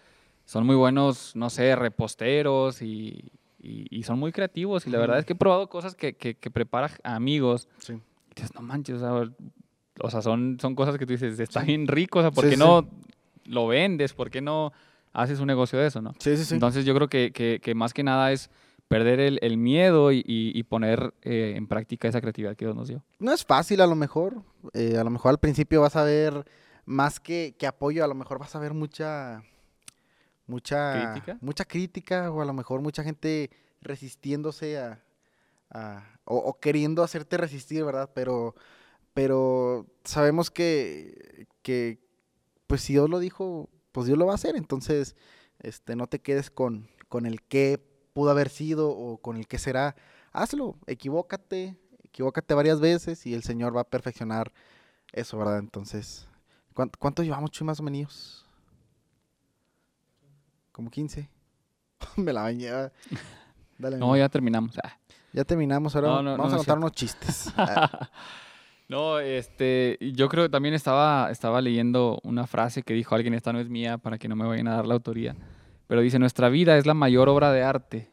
son 0.46 0.66
muy 0.66 0.76
buenos, 0.76 1.36
no 1.36 1.52
sé, 1.52 1.76
reposteros 1.76 2.82
y, 2.82 3.32
y- 3.60 3.86
y 3.92 4.02
son 4.02 4.18
muy 4.18 4.32
creativos. 4.32 4.88
Y 4.88 4.90
la 4.90 4.98
verdad 4.98 5.20
es 5.20 5.26
que 5.26 5.34
he 5.34 5.36
probado 5.36 5.70
cosas 5.70 5.94
que, 5.94 6.16
que, 6.16 6.34
que 6.34 6.50
prepara 6.50 6.90
a 7.04 7.14
amigos. 7.14 7.70
Sí. 7.78 7.94
Y 7.94 8.36
dices, 8.36 8.56
no 8.56 8.62
manches, 8.64 8.96
o 8.96 9.00
sea, 9.00 9.32
o 10.02 10.10
sea, 10.10 10.22
son, 10.22 10.58
son 10.62 10.76
cosas 10.76 10.98
que 10.98 11.06
tú 11.06 11.14
dices, 11.14 11.40
está 11.40 11.62
Sí. 11.62 11.68
bien 11.68 11.88
rico, 11.88 12.20
o 12.20 12.22
sea, 12.22 12.32
¿por 12.32 12.44
Sí, 12.46 12.52
qué 12.52 12.56
sí. 12.56 12.64
no 12.64 12.88
lo 13.46 13.68
vendes? 13.68 14.14
¿Por 14.14 14.30
qué 14.30 14.42
no 14.42 14.72
haces 15.14 15.40
un 15.40 15.48
negocio 15.48 15.80
de 15.80 15.88
eso, 15.88 16.02
no? 16.02 16.14
Sí, 16.20 16.36
sí, 16.38 16.46
sí. 16.46 16.54
Entonces 16.54 16.86
yo 16.86 16.94
creo 16.96 17.08
que, 17.08 17.32
que- 17.32 17.60
que 17.62 17.74
más 17.76 17.94
que 17.94 18.04
nada 18.04 18.32
es 18.32 18.50
perder 18.88 19.20
el, 19.20 19.40
el 19.42 19.58
miedo 19.58 20.12
y, 20.12 20.24
y- 20.26 20.64
poner 20.64 21.14
eh, 21.24 21.54
en 21.58 21.68
práctica 21.68 22.08
esa 22.08 22.22
creatividad 22.22 22.56
que 22.56 22.66
Dios 22.66 22.76
nos 22.76 22.88
dio. 22.88 23.04
no 23.20 23.34
es 23.34 23.44
fácil 23.46 23.82
a 23.82 23.88
lo 23.88 23.96
mejor. 23.96 24.44
eh, 24.74 24.98
a 24.98 25.04
lo 25.04 25.10
mejor 25.10 25.32
al 25.32 25.40
principio 25.40 25.82
vas 25.82 25.96
a 25.96 26.04
ver 26.04 26.46
más 26.86 27.20
que, 27.20 27.56
que 27.58 27.68
apoyo, 27.68 28.04
a 28.04 28.08
lo 28.08 28.16
mejor 28.16 28.40
vas 28.40 28.56
a 28.56 28.60
ver 28.60 28.74
mucha 28.74 29.44
mucha 30.46 30.92
¿Crítica? 30.94 31.38
mucha 31.42 31.66
crítica 31.66 32.32
o 32.32 32.42
a 32.42 32.46
lo 32.46 32.54
mejor 32.54 32.82
mucha 32.82 33.04
gente 33.04 33.50
resistiéndose 33.82 34.78
a, 34.80 35.04
a- 35.72 36.04
o, 36.26 36.38
o 36.38 36.60
queriendo 36.60 37.04
hacerte 37.04 37.38
resistir, 37.38 37.84
¿verdad? 37.84 38.10
Pero 38.14 38.56
pero 39.18 39.88
sabemos 40.04 40.52
que 40.52 41.48
que 41.64 41.98
pues 42.68 42.82
si 42.82 42.94
Dios 42.94 43.10
lo 43.10 43.18
dijo, 43.18 43.68
pues 43.92 44.06
Dios 44.06 44.16
lo 44.20 44.28
va 44.28 44.34
a 44.34 44.36
hacer, 44.36 44.56
entonces 44.56 45.16
este 45.58 45.96
no 45.96 46.06
te 46.06 46.20
quedes 46.20 46.52
con 46.52 46.88
con 47.10 47.26
el 47.26 47.42
qué 47.42 47.84
pudo 48.14 48.30
haber 48.30 48.50
sido 48.50 48.92
o 48.92 49.18
con 49.18 49.36
el 49.38 49.48
qué 49.48 49.58
será. 49.58 49.96
Hazlo, 50.34 50.76
equivócate, 50.86 51.76
equivócate 52.04 52.54
varias 52.54 52.80
veces 52.80 53.26
y 53.26 53.34
el 53.34 53.42
Señor 53.42 53.76
va 53.76 53.82
a 53.82 53.90
perfeccionar 53.90 54.54
eso, 55.14 55.36
¿verdad? 55.40 55.58
Entonces, 55.58 56.28
¿cuán- 56.76 56.92
¿cuánto 57.00 57.24
llevamos, 57.24 57.50
Chuy, 57.50 57.66
más 57.66 57.80
o 57.80 57.84
menos? 57.84 58.46
Como 60.72 60.92
15. 60.92 61.28
Me 62.18 62.34
la 62.34 62.44
bañé. 62.44 62.70
ah. 62.70 62.92
Dale. 63.80 63.98
No, 63.98 64.06
amigo. 64.12 64.18
ya 64.18 64.30
terminamos. 64.30 64.78
Ah. 64.84 64.96
ya 65.34 65.44
terminamos, 65.44 65.96
ahora 65.96 66.08
No, 66.10 66.22
no, 66.22 66.32
vamos 66.38 66.50
no 66.50 66.56
a 66.56 66.58
contar 66.58 66.78
unos 66.78 66.92
chistes. 66.92 67.52
No, 68.90 69.20
este, 69.20 69.98
yo 70.14 70.30
creo 70.30 70.46
que 70.46 70.50
también 70.50 70.74
estaba, 70.74 71.30
estaba 71.30 71.62
leyendo 71.62 72.20
una 72.24 72.48
frase 72.48 72.84
que 72.84 72.94
dijo 72.94 73.16
alguien, 73.16 73.34
esta 73.34 73.52
no 73.52 73.60
es 73.60 73.70
mía, 73.70 73.98
para 73.98 74.18
que 74.18 74.28
no 74.30 74.36
me 74.36 74.46
vayan 74.48 74.68
a 74.70 74.76
dar 74.76 74.88
la 74.88 74.94
autoría, 74.94 75.36
pero 75.88 76.02
dice, 76.02 76.20
nuestra 76.20 76.50
vida 76.50 76.78
es 76.78 76.86
la 76.86 76.94
mayor 76.94 77.28
obra 77.30 77.52
de 77.52 77.64
arte. 77.64 78.12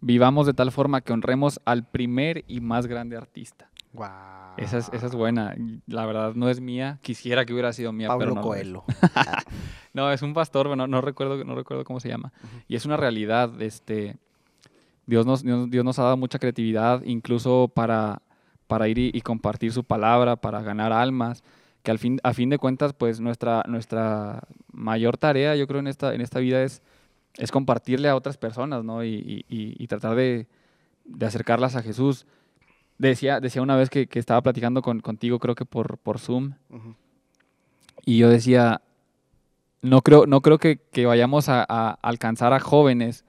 Vivamos 0.00 0.46
de 0.46 0.54
tal 0.54 0.70
forma 0.72 1.00
que 1.00 1.12
honremos 1.12 1.60
al 1.64 1.86
primer 1.88 2.44
y 2.46 2.60
más 2.60 2.86
grande 2.86 3.16
artista. 3.16 3.68
guau. 3.92 4.54
Esa 4.56 4.78
es, 4.78 4.90
esa 4.92 5.06
es 5.06 5.14
buena. 5.14 5.54
La 5.86 6.06
verdad 6.06 6.34
no 6.34 6.48
es 6.48 6.60
mía. 6.60 6.98
Quisiera 7.02 7.44
que 7.44 7.52
hubiera 7.52 7.72
sido 7.72 7.92
mía, 7.92 8.08
Pablo 8.08 8.26
pero 8.26 8.34
no. 8.36 8.40
Coelho. 8.42 8.84
No, 9.92 10.12
es 10.12 10.22
un 10.22 10.34
pastor, 10.34 10.66
pero 10.66 10.76
no, 10.76 10.86
no 10.86 11.00
recuerdo, 11.00 11.44
no 11.44 11.56
recuerdo 11.56 11.82
cómo 11.82 11.98
se 11.98 12.08
llama. 12.08 12.32
Ujú. 12.44 12.62
Y 12.68 12.76
es 12.76 12.84
una 12.86 12.96
realidad. 12.96 13.60
Este, 13.60 14.16
Dios, 15.04 15.26
nos, 15.26 15.42
Dios, 15.42 15.68
Dios 15.68 15.84
nos 15.84 15.98
ha 15.98 16.04
dado 16.04 16.16
mucha 16.16 16.38
creatividad, 16.38 17.02
incluso 17.04 17.66
para, 17.74 18.22
para 18.70 18.86
ir 18.88 18.98
y, 18.98 19.10
y 19.12 19.20
compartir 19.20 19.72
su 19.72 19.82
palabra, 19.82 20.36
para 20.36 20.62
ganar 20.62 20.92
almas. 20.92 21.42
Que 21.82 21.90
al 21.90 21.98
fin, 21.98 22.20
a 22.22 22.32
fin 22.32 22.50
de 22.50 22.58
cuentas, 22.58 22.92
pues 22.92 23.20
nuestra, 23.20 23.64
nuestra 23.66 24.44
mayor 24.72 25.16
tarea, 25.16 25.56
yo 25.56 25.66
creo, 25.66 25.80
en 25.80 25.88
esta, 25.88 26.14
en 26.14 26.20
esta 26.20 26.38
vida 26.38 26.62
es, 26.62 26.82
es 27.36 27.50
compartirle 27.50 28.08
a 28.08 28.14
otras 28.16 28.36
personas, 28.36 28.84
¿no? 28.84 29.02
Y, 29.02 29.08
y- 29.14 29.44
y- 29.48 29.74
y 29.82 29.86
tratar 29.88 30.14
de, 30.14 30.46
de 31.04 31.26
acercarlas 31.26 31.74
a 31.76 31.82
Jesús. 31.82 32.26
Decía, 32.98 33.40
decía 33.40 33.62
una 33.62 33.76
vez 33.76 33.88
que, 33.90 34.06
que 34.06 34.18
estaba 34.18 34.42
platicando 34.42 34.82
con, 34.82 35.00
contigo, 35.00 35.38
creo 35.38 35.54
que 35.54 35.64
por, 35.64 35.96
por 35.98 36.18
Zoom, 36.18 36.52
y 38.04 38.18
yo 38.18 38.28
decía, 38.28 38.82
no 39.82 40.02
creo, 40.02 40.26
no 40.26 40.42
creo 40.42 40.58
que, 40.58 40.76
que 40.92 41.06
vayamos 41.06 41.48
a, 41.48 41.64
a 41.66 41.98
alcanzar 42.02 42.52
a 42.52 42.60
jóvenes 42.60 43.24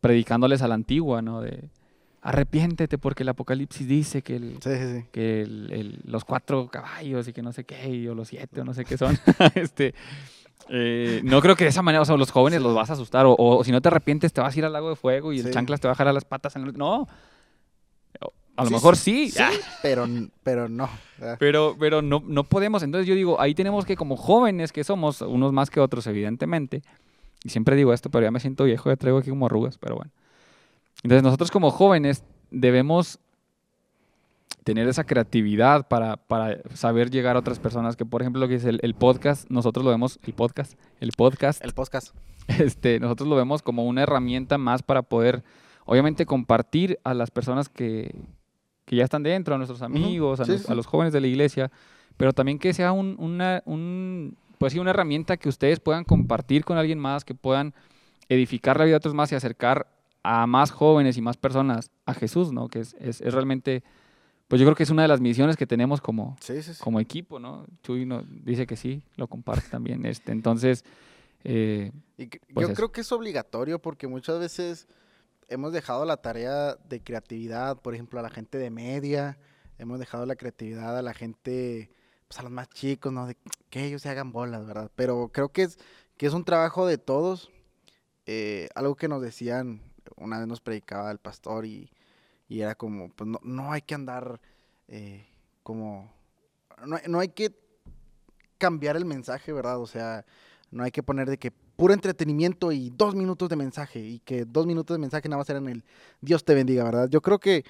predicándoles 0.00 0.62
a 0.62 0.68
la 0.68 0.74
antigua, 0.74 1.22
¿no? 1.22 1.40
De 1.40 1.68
arrepiéntete 2.24 2.96
porque 2.98 3.22
el 3.22 3.28
Apocalipsis 3.28 3.86
dice 3.86 4.22
que, 4.22 4.36
el- 4.36 4.56
Sí, 4.62 4.70
sí, 4.76 4.98
sí. 5.00 5.04
que 5.12 5.42
el- 5.42 5.70
el- 5.72 6.00
los 6.04 6.24
cuatro 6.24 6.68
caballos 6.68 7.28
y 7.28 7.32
que 7.34 7.42
no 7.42 7.52
sé 7.52 7.64
qué, 7.64 7.88
y- 7.88 8.08
o 8.08 8.14
los 8.14 8.28
siete, 8.28 8.62
o 8.62 8.64
no 8.64 8.72
sé 8.74 8.84
qué 8.84 8.96
son. 8.96 9.16
este, 9.54 9.94
eh, 10.70 11.20
no 11.22 11.40
creo 11.42 11.54
que 11.54 11.64
de 11.64 11.70
esa 11.70 11.82
manera, 11.82 12.00
o 12.02 12.04
sea, 12.06 12.16
los 12.16 12.30
jóvenes 12.30 12.62
los 12.62 12.74
vas 12.74 12.88
a 12.88 12.94
asustar, 12.94 13.26
o, 13.26 13.36
o 13.38 13.62
si 13.62 13.70
no 13.72 13.80
te 13.82 13.88
arrepientes 13.88 14.32
te 14.32 14.40
vas 14.40 14.54
a 14.54 14.58
ir 14.58 14.64
al 14.64 14.72
lago 14.72 14.88
de 14.88 14.96
fuego 14.96 15.32
y 15.34 15.40
el 15.40 15.50
chanclas 15.52 15.80
te 15.80 15.86
va 15.86 15.92
a 15.92 15.96
jalar 15.96 16.14
las 16.14 16.24
patas. 16.24 16.56
En 16.56 16.62
el- 16.64 16.72
no, 16.72 17.06
a 18.56 18.64
lo 18.64 18.70
mejor 18.70 18.96
sí, 18.96 19.30
Sí, 19.30 19.42
pero, 19.82 20.06
pero 20.42 20.68
no. 20.68 20.88
pero, 21.38 21.76
pero 21.78 22.00
no, 22.02 22.22
no 22.24 22.44
podemos. 22.44 22.82
Entonces 22.82 23.06
yo 23.06 23.14
digo, 23.14 23.40
ahí 23.40 23.54
tenemos 23.54 23.84
que, 23.84 23.96
como 23.96 24.16
jóvenes 24.16 24.72
que 24.72 24.84
somos, 24.84 25.20
unos 25.22 25.52
más 25.52 25.68
que 25.70 25.80
otros, 25.80 26.06
evidentemente, 26.06 26.82
y 27.42 27.50
siempre 27.50 27.76
digo 27.76 27.92
esto, 27.92 28.10
pero 28.10 28.24
ya 28.24 28.30
me 28.30 28.40
siento 28.40 28.64
viejo, 28.64 28.88
ya 28.88 28.96
traigo 28.96 29.18
aquí 29.18 29.28
como 29.30 29.44
arrugas, 29.46 29.76
pero 29.76 29.96
bueno. 29.96 30.10
Entonces 31.04 31.22
nosotros 31.22 31.50
como 31.52 31.70
jóvenes 31.70 32.24
debemos 32.50 33.20
tener 34.64 34.88
esa 34.88 35.04
creatividad 35.04 35.86
para, 35.88 36.16
para 36.16 36.58
saber 36.74 37.10
llegar 37.10 37.36
a 37.36 37.40
otras 37.40 37.58
personas, 37.58 37.96
que 37.96 38.06
por 38.06 38.22
ejemplo 38.22 38.40
lo 38.40 38.48
que 38.48 38.54
es 38.54 38.64
el, 38.64 38.80
el 38.82 38.94
podcast, 38.94 39.48
nosotros 39.50 39.84
lo 39.84 39.90
vemos, 39.90 40.18
el 40.26 40.32
podcast, 40.32 40.72
el 41.00 41.12
podcast, 41.12 41.62
El 41.62 41.72
podcast. 41.74 42.14
este, 42.48 42.98
nosotros 42.98 43.28
lo 43.28 43.36
vemos 43.36 43.62
como 43.62 43.84
una 43.84 44.02
herramienta 44.02 44.56
más 44.58 44.82
para 44.82 45.02
poder, 45.02 45.44
obviamente, 45.84 46.24
compartir 46.26 46.98
a 47.04 47.12
las 47.14 47.30
personas 47.30 47.68
que, 47.68 48.14
que 48.86 48.96
ya 48.96 49.04
están 49.04 49.22
dentro, 49.22 49.54
a 49.54 49.58
nuestros 49.58 49.82
amigos, 49.82 50.40
a, 50.40 50.44
Sí, 50.46 50.52
nos- 50.52 50.60
sí, 50.62 50.66
sí. 50.66 50.72
a 50.72 50.74
los 50.74 50.86
jóvenes 50.86 51.12
de 51.12 51.20
la 51.20 51.26
iglesia, 51.26 51.70
pero 52.16 52.32
también 52.32 52.58
que 52.58 52.72
sea 52.72 52.92
un- 52.92 53.16
una, 53.18 53.62
un, 53.66 54.36
pues 54.56 54.72
sí, 54.72 54.78
una 54.78 54.90
herramienta 54.90 55.36
que 55.36 55.50
ustedes 55.50 55.80
puedan 55.80 56.04
compartir 56.04 56.64
con 56.64 56.78
alguien 56.78 56.98
más, 56.98 57.24
que 57.26 57.34
puedan 57.34 57.74
edificar 58.30 58.78
la 58.78 58.84
vida 58.86 58.92
de 58.94 58.96
otros 58.98 59.14
más 59.14 59.30
y 59.30 59.34
acercar 59.34 59.86
a 60.24 60.46
más 60.48 60.70
jóvenes 60.72 61.16
y 61.16 61.20
más 61.22 61.36
personas 61.36 61.90
a 62.06 62.14
Jesús, 62.14 62.52
¿no? 62.52 62.66
Que 62.68 62.80
es, 62.80 62.94
es, 62.98 63.20
es 63.20 63.32
realmente, 63.32 63.84
pues 64.48 64.58
yo 64.60 64.66
creo 64.66 64.74
que 64.74 64.82
es 64.82 64.90
una 64.90 65.02
de 65.02 65.08
las 65.08 65.20
misiones 65.20 65.56
que 65.56 65.66
tenemos 65.66 66.00
como, 66.00 66.36
Sí, 66.40 66.60
sí, 66.62 66.74
sí. 66.74 66.82
como 66.82 66.98
equipo, 66.98 67.38
¿no? 67.38 67.66
Chuy 67.82 68.06
no, 68.06 68.22
dice 68.22 68.66
que 68.66 68.76
sí, 68.76 69.04
lo 69.16 69.28
comparte 69.28 69.68
también. 69.70 70.04
Este, 70.06 70.32
entonces, 70.32 70.84
eh, 71.44 71.92
Y 72.16 72.26
que- 72.28 72.40
Pues 72.52 72.66
yo 72.66 72.72
eso. 72.72 72.74
creo 72.76 72.92
que 72.92 73.02
es 73.02 73.12
obligatorio 73.12 73.78
porque 73.80 74.06
muchas 74.08 74.38
veces 74.40 74.86
hemos 75.48 75.72
dejado 75.72 76.04
la 76.06 76.16
tarea 76.16 76.74
de 76.88 77.02
creatividad, 77.02 77.76
por 77.80 77.92
ejemplo, 77.94 78.18
a 78.18 78.22
la 78.22 78.30
gente 78.30 78.56
de 78.56 78.70
media, 78.70 79.36
hemos 79.78 79.98
dejado 79.98 80.24
la 80.24 80.36
creatividad 80.36 80.96
a 80.96 81.02
la 81.02 81.12
gente, 81.12 81.90
pues 82.28 82.38
a 82.40 82.42
los 82.44 82.50
más 82.52 82.70
chicos, 82.70 83.12
¿no? 83.12 83.26
De 83.26 83.36
que 83.68 83.84
ellos 83.84 84.00
se 84.00 84.08
hagan 84.08 84.32
bolas, 84.32 84.64
¿verdad? 84.66 84.90
Pero 84.96 85.28
creo 85.32 85.50
que 85.50 85.64
es, 85.64 85.78
que 86.16 86.26
es 86.26 86.32
un 86.32 86.44
trabajo 86.44 86.86
de 86.86 86.96
todos. 86.96 87.50
eh, 88.26 88.70
algo 88.74 88.94
que 88.96 89.06
nos 89.08 89.20
decían, 89.20 89.82
una 90.16 90.38
vez 90.38 90.46
nos 90.46 90.60
predicaba 90.60 91.10
el 91.10 91.18
pastor 91.18 91.66
y, 91.66 91.90
y 92.48 92.60
era 92.60 92.74
como, 92.74 93.10
pues 93.10 93.28
no, 93.28 93.38
no 93.42 93.72
hay 93.72 93.82
que 93.82 93.94
andar 93.94 94.40
eh, 94.88 95.26
como, 95.62 96.12
no, 96.86 96.98
no 97.06 97.20
hay 97.20 97.28
que 97.28 97.54
cambiar 98.58 98.96
el 98.96 99.04
mensaje, 99.04 99.52
¿verdad? 99.52 99.80
O 99.80 99.86
sea, 99.86 100.24
no 100.70 100.84
hay 100.84 100.90
que 100.90 101.02
poner 101.02 101.28
de 101.28 101.38
que 101.38 101.50
puro 101.50 101.94
entretenimiento 101.94 102.72
y 102.72 102.90
dos 102.90 103.14
minutos 103.14 103.48
de 103.48 103.56
mensaje 103.56 104.00
y 104.00 104.18
que 104.20 104.44
dos 104.44 104.66
minutos 104.66 104.94
de 104.94 105.00
mensaje 105.00 105.28
nada 105.28 105.38
más 105.38 105.50
eran 105.50 105.68
el 105.68 105.84
Dios 106.20 106.44
te 106.44 106.54
bendiga, 106.54 106.84
¿verdad? 106.84 107.08
Yo 107.08 107.20
creo 107.20 107.38
que, 107.38 107.64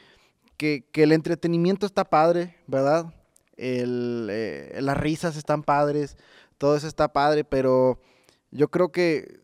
que, 0.57 0.85
que 0.93 1.03
el 1.03 1.13
entretenimiento 1.13 1.87
está 1.87 2.05
padre, 2.05 2.57
¿verdad? 2.67 3.13
El, 3.57 4.29
eh, 4.31 4.79
las 4.83 4.97
risas 4.97 5.37
están 5.37 5.63
padres, 5.63 6.17
todo 6.59 6.77
eso 6.77 6.87
está 6.87 7.13
padre, 7.13 7.45
pero 7.45 8.01
yo 8.51 8.69
creo 8.69 8.91
que 8.91 9.44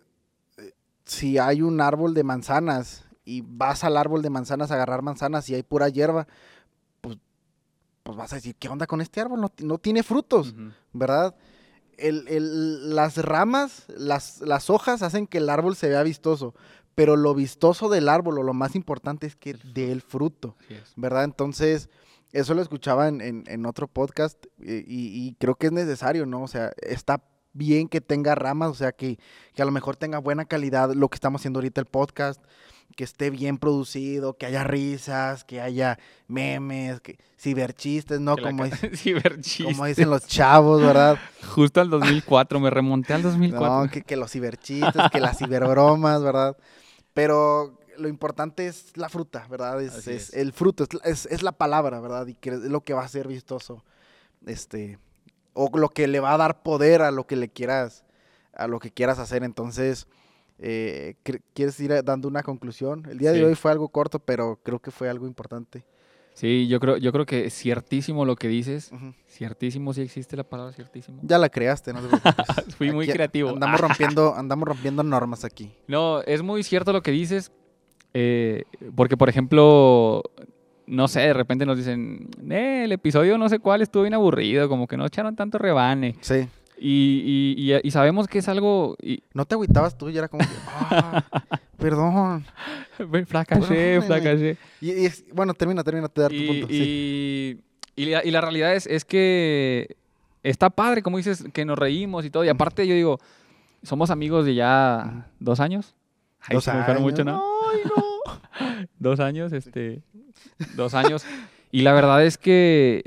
si 1.11 1.39
hay 1.39 1.61
un 1.63 1.81
árbol 1.81 2.15
de 2.15 2.23
manzanas 2.23 3.05
y 3.25 3.43
vas 3.45 3.83
al 3.83 3.97
árbol 3.97 4.23
de 4.23 4.31
manzanas 4.31 4.71
a 4.71 4.75
agarrar 4.75 5.03
manzanas 5.03 5.49
y 5.51 5.55
hay 5.57 5.63
pura 5.65 5.89
hierba, 5.89 6.29
pues, 7.01 7.19
pues 8.05 8.17
vas 8.17 8.33
a 8.33 8.37
decir, 8.37 8.55
¿qué 8.57 8.69
onda 8.69 8.87
con 8.87 9.01
este 9.01 9.21
árbol? 9.21 9.41
No, 9.41 9.53
no 9.59 9.79
tiene 9.79 10.03
frutos. 10.05 10.55
¿verdad? 10.93 11.35
El- 11.99 12.29
el- 12.29 12.95
las 12.95 13.17
ramas, 13.19 13.87
las, 13.89 14.41
las 14.41 14.71
hojas 14.71 15.03
hacen 15.03 15.27
que 15.27 15.39
el 15.39 15.51
árbol 15.51 15.75
se 15.75 15.89
vea 15.89 16.03
vistoso, 16.05 16.55
pero 16.95 17.17
lo 17.17 17.35
vistoso 17.35 17.89
del 17.89 18.09
árbol 18.09 18.39
o 18.39 18.43
lo 18.45 18.55
más 18.55 18.77
importante 18.77 19.27
es 19.27 19.35
que 19.35 19.55
dé 19.75 19.91
el 19.91 20.03
fruto. 20.03 20.57
¿verdad? 20.97 21.25
Entonces, 21.25 21.91
eso 22.33 22.55
lo 22.55 22.63
escuchaba 22.63 23.09
en, 23.09 23.21
en- 23.21 23.45
en 23.49 23.67
otro 23.67 23.89
podcast 23.89 24.47
eh, 24.61 24.85
y, 24.87 25.27
y 25.27 25.35
creo 25.41 25.57
que 25.57 25.67
es 25.67 25.73
necesario, 25.73 26.25
¿no? 26.25 26.43
O 26.43 26.49
sea, 26.49 26.71
está 26.83 27.21
bien 27.53 27.89
que 27.89 28.01
tenga 28.01 28.35
ramas, 28.35 28.71
o 28.71 28.75
sea, 28.75 28.93
que, 28.93 29.19
que 29.55 29.63
a 29.63 29.65
lo 29.65 29.71
mejor 29.73 29.97
tenga 29.97 30.19
buena 30.19 30.45
calidad 30.45 30.93
lo 30.95 31.09
que 31.09 31.17
estamos 31.17 31.41
haciendo 31.41 31.59
ahorita 31.59 31.81
el 31.81 31.87
podcast, 31.87 32.43
que 32.97 33.05
esté 33.05 33.31
bien 33.31 33.57
producido, 33.59 34.37
que 34.37 34.47
haya 34.47 34.65
risas, 34.65 35.45
que 35.45 35.61
haya 35.61 35.99
memes, 36.27 37.01
que 37.01 37.19
ciberchistes, 37.39 38.21
¿no? 38.21 38.35
Que 38.37 38.43
Como, 38.43 38.65
ca- 38.69 38.71
dice- 38.77 38.91
Ciberchistes. 38.97 39.77
como 39.77 39.87
dicen 39.87 40.11
los 40.11 40.27
chavos, 40.27 40.81
¿verdad? 40.83 41.17
Justo 41.55 41.81
al 41.81 41.89
2004, 41.91 42.59
me 42.61 42.71
remonté 42.71 43.15
al 43.15 43.23
2004. 43.23 43.69
No, 43.85 43.91
que, 43.91 44.03
que 44.03 44.17
los 44.17 44.31
ciberchistes, 44.33 45.03
que 45.13 45.21
las 45.21 45.39
ciberbromas, 45.39 46.23
¿verdad? 46.23 46.57
Pero 47.15 47.79
lo 47.97 48.09
importante 48.09 48.67
es 48.67 48.97
la 48.97 49.09
fruta, 49.09 49.47
¿verdad? 49.51 49.81
Es, 49.83 49.95
es 49.99 50.09
es. 50.09 50.35
el 50.35 50.53
fruto, 50.53 50.87
es- 51.05 51.27
es 51.27 51.43
la 51.43 51.53
palabra, 51.53 52.01
¿verdad? 52.01 52.27
Y 52.27 52.35
que 52.35 52.51
es 52.51 52.61
lo 52.61 52.81
que 52.83 52.95
va 52.95 53.05
a 53.05 53.09
ser 53.09 53.29
vistoso. 53.29 53.85
Este, 54.47 54.99
o 55.55 55.71
lo 55.77 55.89
que 55.89 56.07
le 56.07 56.21
va 56.21 56.35
a 56.35 56.39
dar 56.39 56.63
poder 56.63 57.03
a 57.03 57.11
lo 57.11 57.27
que 57.27 57.37
le 57.37 57.49
quieras, 57.49 58.05
a 58.53 58.67
lo 58.67 58.79
que 58.79 58.91
quieras 58.91 59.19
hacer. 59.19 59.43
Entonces, 59.45 60.07
eh, 60.59 61.15
¿quieres 61.55 61.79
ir 61.81 61.93
a- 61.93 62.03
dando 62.03 62.29
una 62.29 62.43
conclusión? 62.43 63.07
El 63.11 63.19
día 63.19 63.33
Sí. 63.33 63.39
de 63.39 63.45
hoy 63.47 63.55
fue 63.55 63.71
algo 63.71 63.89
corto, 63.89 64.19
pero 64.19 64.59
creo 64.63 64.79
que 64.79 64.91
fue 64.91 65.09
algo 65.09 65.27
importante. 65.27 65.85
Sí, 66.35 66.69
yo 66.69 66.79
creo, 66.81 66.97
yo 66.97 67.13
creo 67.13 67.27
que 67.27 67.47
es 67.47 67.55
ciertísimo 67.55 68.25
lo 68.25 68.37
que 68.37 68.49
dices. 68.49 68.91
Ciertísimo, 69.29 69.93
sí 69.93 70.01
existe 70.03 70.37
la 70.37 70.45
palabra 70.45 70.73
ciertísimo. 70.73 71.19
Ya 71.23 71.37
la 71.39 71.49
creaste, 71.51 71.93
no 71.93 72.01
te 72.01 72.09
preocupes. 72.09 72.47
Fui 72.79 72.93
muy 72.93 73.05
Aquí 73.07 73.13
creativo. 73.13 73.51
Andamos 73.51 73.81
rompiendo, 73.81 74.35
andamos 74.35 74.67
rompiendo 74.69 75.03
normas 75.03 75.45
aquí. 75.45 75.75
No, 75.89 76.23
es 76.23 76.43
muy 76.43 76.63
cierto 76.63 76.93
lo 76.93 77.03
que 77.03 77.11
dices, 77.11 77.51
eh, 78.15 78.65
porque 78.95 79.17
por 79.17 79.29
ejemplo, 79.29 80.23
no 80.91 81.09
sé, 81.09 81.21
de 81.21 81.33
repente 81.33 81.65
nos 81.65 81.77
dicen, 81.79 82.29
"Eh, 82.51 82.83
el 82.85 82.93
episodio 82.93 83.39
no 83.39 83.49
sé 83.49 83.59
cuál 83.61 83.81
estuvo 83.83 84.03
bien 84.03 84.15
aburrido, 84.15 84.69
como 84.69 84.87
que 84.87 84.97
no 84.97 85.07
echaron 85.07 85.37
tanto 85.37 85.57
rebane. 85.59 86.17
Sí. 86.21 86.47
Y, 86.83 87.55
y- 87.57 87.73
y- 87.75 87.81
y 87.83 87.91
sabemos 87.91 88.27
que 88.27 88.39
es 88.39 88.49
algo... 88.49 88.97
No 89.35 89.45
te 89.45 89.55
agüitabas 89.55 89.97
tú 89.99 90.09
y 90.09 90.17
era 90.19 90.29
como 90.29 90.43
que, 90.45 90.55
"Ah, 90.69 91.23
perdón. 91.79 92.45
fracasé, 93.27 94.01
fracasé. 94.07 94.57
Y, 94.81 94.91
es- 94.91 95.25
bueno, 95.33 95.55
termina, 95.55 95.85
termina 95.85 96.09
de 96.15 96.23
dar 96.23 96.31
tu 96.31 96.47
punto. 96.47 96.67
sí. 96.69 97.61
la, 97.97 98.25
y 98.25 98.31
la 98.31 98.41
realidad 98.41 98.75
es, 98.75 98.87
es 98.87 99.05
que 99.05 99.97
está 100.43 100.71
padre, 100.71 101.03
como 101.03 101.19
dices, 101.19 101.45
que 101.53 101.65
nos 101.67 101.79
reímos 101.79 102.25
y 102.25 102.31
todo. 102.31 102.45
Y 102.45 102.49
aparte 102.49 102.87
yo 102.87 102.95
digo, 102.95 103.19
somos 103.83 104.11
amigos 104.11 104.45
de 104.47 104.55
ya 104.55 105.29
dos 105.39 105.61
años. 105.61 105.95
Ay, 106.41 106.55
Dos 106.55 106.67
años. 106.69 107.01
mucho, 107.01 107.25
¿no? 107.25 107.43
Ay, 107.73 107.81
no. 107.85 108.10
Dos 108.99 109.21
años, 109.21 109.53
este, 109.53 110.03
dos 110.75 110.95
años. 110.95 111.27
Y 111.73 111.83
la 111.83 111.93
verdad 111.93 112.25
es 112.25 112.37
que 112.39 113.03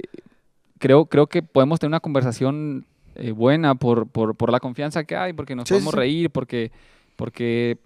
creo, 0.79 1.05
creo 1.05 1.27
que 1.27 1.43
podemos 1.43 1.79
tener 1.79 1.89
una 1.91 1.99
conversación 1.99 2.85
eh, 3.15 3.31
buena 3.31 3.75
por, 3.75 4.07
por, 4.07 4.35
por 4.35 4.51
la 4.51 4.59
confianza 4.59 5.03
que 5.03 5.15
hay, 5.15 5.33
porque 5.33 5.55
nos 5.55 5.67
Sí, 5.67 5.73
podemos 5.75 5.93
sí. 5.93 5.99
reír, 5.99 6.29
porque, 6.31 6.71
porque 7.15 7.77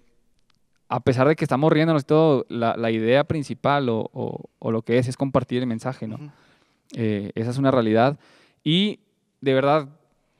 a 0.88 1.00
pesar 1.00 1.28
de 1.28 1.36
que 1.36 1.44
estamos 1.44 1.70
riéndonos 1.72 2.02
y 2.02 2.06
todo, 2.06 2.46
la, 2.48 2.76
la 2.76 2.90
idea 2.90 3.24
principal 3.24 3.88
o, 3.90 4.08
o- 4.12 4.48
o 4.58 4.72
lo 4.72 4.82
que 4.82 4.98
es 4.98 5.06
es 5.08 5.16
compartir 5.16 5.60
el 5.60 5.66
mensaje, 5.66 6.06
¿no? 6.08 6.14
Ujú. 6.16 6.30
Eh, 6.94 7.30
esa 7.34 7.50
es 7.50 7.58
una 7.58 7.70
realidad. 7.70 8.18
Y 8.64 9.00
de 9.42 9.52
verdad, 9.54 9.88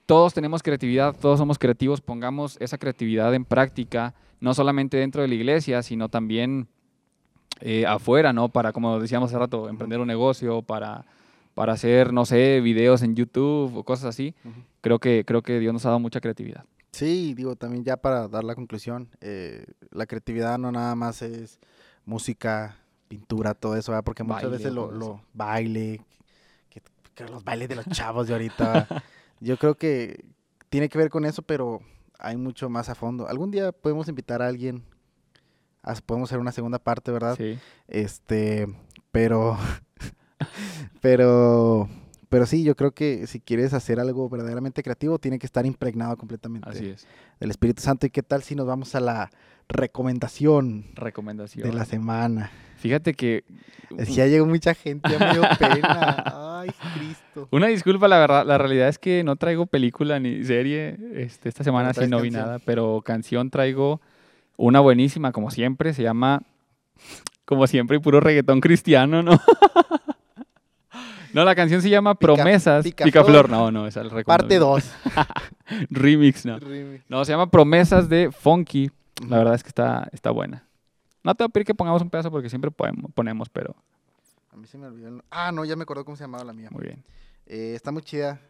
todos 0.06 0.32
tenemos 0.32 0.62
creatividad, 0.62 1.14
todos 1.20 1.38
somos 1.38 1.58
creativos, 1.58 2.00
pongamos 2.00 2.56
esa 2.60 2.78
creatividad 2.78 3.34
en 3.34 3.44
práctica, 3.44 4.14
no 4.40 4.54
solamente 4.54 4.96
dentro 4.96 5.20
de 5.20 5.28
la 5.28 5.34
iglesia, 5.34 5.82
sino 5.82 6.08
también 6.08 6.68
eh, 7.60 7.86
afuera, 7.86 8.32
¿no? 8.32 8.48
Para, 8.48 8.72
como 8.72 9.00
decíamos 9.00 9.30
hace 9.30 9.38
rato, 9.38 9.68
emprender 9.68 10.00
un 10.00 10.08
negocio, 10.08 10.62
para, 10.62 11.04
para 11.54 11.72
hacer, 11.72 12.12
no 12.12 12.24
sé, 12.24 12.60
videos 12.60 13.02
en 13.02 13.14
YouTube 13.14 13.76
o 13.76 13.84
cosas 13.84 14.06
así. 14.06 14.34
Creo 14.80 14.98
que, 14.98 15.24
creo 15.24 15.42
que 15.42 15.58
Dios 15.58 15.72
nos 15.72 15.84
ha 15.86 15.88
dado 15.88 16.00
mucha 16.00 16.20
creatividad. 16.20 16.64
Sí, 16.92 17.34
digo, 17.34 17.56
también 17.56 17.84
ya 17.84 17.96
para 17.96 18.28
dar 18.28 18.44
la 18.44 18.54
conclusión, 18.54 19.08
eh, 19.20 19.66
la 19.90 20.06
creatividad 20.06 20.58
no 20.58 20.72
nada 20.72 20.94
más 20.94 21.22
es 21.22 21.58
música, 22.04 22.76
pintura, 23.08 23.54
todo 23.54 23.76
eso, 23.76 23.92
¿verdad? 23.92 24.04
Porque 24.04 24.22
muchas 24.22 24.44
Baile, 24.44 24.56
veces 24.56 24.72
lo, 24.72 25.20
baile, 25.34 26.00
que, 26.70 26.82
que 27.14 27.24
los 27.24 27.44
bailes 27.44 27.68
de 27.68 27.76
los 27.76 27.86
chavos 27.86 28.26
de 28.26 28.32
ahorita, 28.34 28.88
yo 29.40 29.56
creo 29.58 29.74
que 29.74 30.24
tiene 30.70 30.88
que 30.88 30.98
ver 30.98 31.10
con 31.10 31.24
eso, 31.24 31.42
pero 31.42 31.80
hay 32.18 32.36
mucho 32.36 32.68
más 32.68 32.88
a 32.88 32.94
fondo. 32.94 33.28
Algún 33.28 33.50
día 33.50 33.72
podemos 33.72 34.08
invitar 34.08 34.42
a 34.42 34.48
alguien, 34.48 34.82
podemos 36.04 36.28
hacer 36.30 36.38
una 36.40 36.52
segunda 36.52 36.78
parte, 36.78 37.10
¿verdad? 37.10 37.36
Sí. 37.36 37.58
Este, 37.88 38.66
pero, 39.10 39.56
pero, 41.00 41.88
pero 42.28 42.46
sí, 42.46 42.64
yo 42.64 42.76
creo 42.76 42.92
que 42.92 43.26
si 43.26 43.40
quieres 43.40 43.74
hacer 43.74 44.00
algo 44.00 44.28
verdaderamente 44.28 44.82
creativo, 44.82 45.18
tiene 45.18 45.38
que 45.38 45.46
estar 45.46 45.66
impregnado 45.66 46.16
completamente 46.16 46.68
Así 46.68 46.90
es. 46.90 47.06
del 47.40 47.50
Espíritu 47.50 47.82
Santo. 47.82 48.06
¿Y 48.06 48.10
qué 48.10 48.22
tal 48.22 48.42
si 48.42 48.54
nos 48.54 48.66
vamos 48.66 48.94
a 48.94 49.00
la 49.00 49.30
recomendación 49.68 50.86
Recomendación. 50.94 51.68
de 51.68 51.74
la 51.74 51.84
semana? 51.84 52.50
Fíjate 52.76 53.14
que 53.14 53.44
Es 53.96 54.08
que 54.08 54.14
ya 54.14 54.26
llegó 54.26 54.46
mucha 54.46 54.74
gente, 54.74 55.10
ya 55.10 55.18
me 55.18 55.32
dio 55.32 55.42
pena. 55.58 56.60
Ay, 56.60 56.70
Cristo. 56.94 57.48
Una 57.50 57.66
disculpa, 57.68 58.06
la 58.08 58.18
verdad, 58.18 58.46
la 58.46 58.56
realidad 58.58 58.88
es 58.88 58.98
que 58.98 59.24
no 59.24 59.36
traigo 59.36 59.66
película 59.66 60.20
ni 60.20 60.44
serie. 60.44 60.96
Este, 61.14 61.48
esta 61.48 61.64
semana 61.64 61.90
sí 61.90 61.96
traes 61.96 62.10
no 62.10 62.20
vi 62.20 62.30
nada, 62.30 62.58
pero 62.60 63.02
canción 63.04 63.50
traigo 63.50 64.00
una 64.58 64.80
buenísima, 64.80 65.32
como 65.32 65.50
siempre, 65.50 65.94
se 65.94 66.02
llama, 66.02 66.42
como 67.46 67.66
siempre, 67.66 67.98
puro 68.00 68.20
reggaetón 68.20 68.60
cristiano, 68.60 69.22
¿no? 69.22 69.40
no, 71.32 71.44
la 71.44 71.54
canción 71.54 71.80
se 71.82 71.90
llama 71.90 72.14
Pica- 72.14 72.34
Promesas. 72.34 72.84
Picaflor. 72.84 73.12
Picaflor, 73.12 73.50
no, 73.50 73.70
no, 73.70 73.86
esa 73.86 74.02
es 74.02 74.12
el 74.12 74.24
Parte 74.24 74.58
2. 74.58 74.92
Remix, 75.90 76.44
no. 76.46 76.58
No, 77.08 77.24
se 77.24 77.32
llama 77.32 77.50
Promesas 77.50 78.08
de 78.08 78.30
Funky. 78.32 78.90
La 79.28 79.38
verdad 79.38 79.54
es 79.54 79.62
que 79.62 79.68
está, 79.68 80.08
está 80.12 80.30
buena. 80.30 80.64
No 81.22 81.34
te 81.34 81.44
voy 81.44 81.48
a 81.48 81.52
pedir 81.52 81.66
que 81.66 81.74
pongamos 81.74 82.00
un 82.02 82.10
pedazo 82.10 82.30
porque 82.30 82.48
siempre 82.48 82.70
podemos- 82.70 83.10
ponemos, 83.12 83.48
pero 83.48 83.74
A 84.52 84.56
mí 84.56 84.66
se 84.66 84.78
me 84.78 84.86
olvidó. 84.86 85.08
el- 85.08 85.22
Ah, 85.30 85.52
no, 85.52 85.64
ya 85.64 85.76
me 85.76 85.82
acordó 85.82 86.04
cómo 86.04 86.16
se 86.16 86.24
llamaba 86.24 86.44
la 86.44 86.52
mía. 86.52 86.68
muy 86.70 86.82
bien. 86.84 87.04
Eh, 87.46 87.72
está 87.74 87.90
muy 87.92 88.02
chida. 88.02 88.40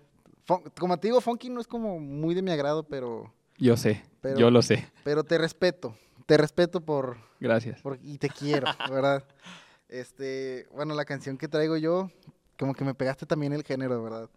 Fun- 0.47 0.62
Como 0.79 0.97
te 0.99 1.09
digo, 1.09 1.21
Funky 1.21 1.49
no 1.51 1.61
es 1.61 1.66
como 1.66 1.99
muy 2.01 2.35
de 2.35 2.42
mi 2.42 2.51
agrado, 2.51 2.83
pero, 2.85 3.33
Yo 3.59 3.77
sé, 3.77 4.03
Pero- 4.21 4.38
yo 4.38 4.51
lo 4.51 4.62
sé. 4.62 4.87
pero 5.05 5.25
te 5.25 5.37
respeto. 5.38 5.97
Te 6.27 6.37
respeto 6.37 6.81
por, 6.81 7.16
Gracias. 7.40 7.81
por- 7.81 7.99
y 8.03 8.18
te 8.18 8.29
quiero, 8.29 8.66
¿verdad? 8.90 9.25
Este, 9.88 10.66
bueno, 10.75 10.94
la 10.94 11.05
canción 11.05 11.38
que 11.38 11.49
traigo 11.49 11.77
yo, 11.77 12.11
como 12.59 12.75
que 12.75 12.85
me 12.85 12.94
pegaste 12.94 13.25
también 13.27 13.53
el 13.53 13.62
género, 13.64 14.03
¿verdad? 14.03 14.29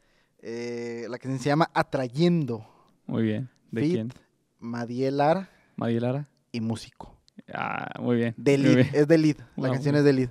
Eh, 0.41 1.05
la 1.10 1.17
canción 1.19 1.39
se 1.39 1.49
llama 1.49 1.69
Atrayendo, 1.73 2.65
Muy 3.05 3.23
bien. 3.23 3.49
¿De 3.71 3.81
Fit. 3.81 3.91
quién? 3.93 4.13
Madielar 4.60 5.49
María 5.75 5.99
Lara. 5.99 6.29
y 6.51 6.62
músico. 6.62 7.19
Ah, 7.53 7.99
muy 7.99 8.15
bien. 8.17 8.34
De 8.38 8.57
lead, 8.57 8.75
bien. 8.75 8.89
es 8.93 9.07
de 9.07 9.17
lead, 9.17 9.38
la 9.57 9.69
canción 9.71 9.95
es 9.95 10.03
de 10.03 10.13
lead. 10.13 10.29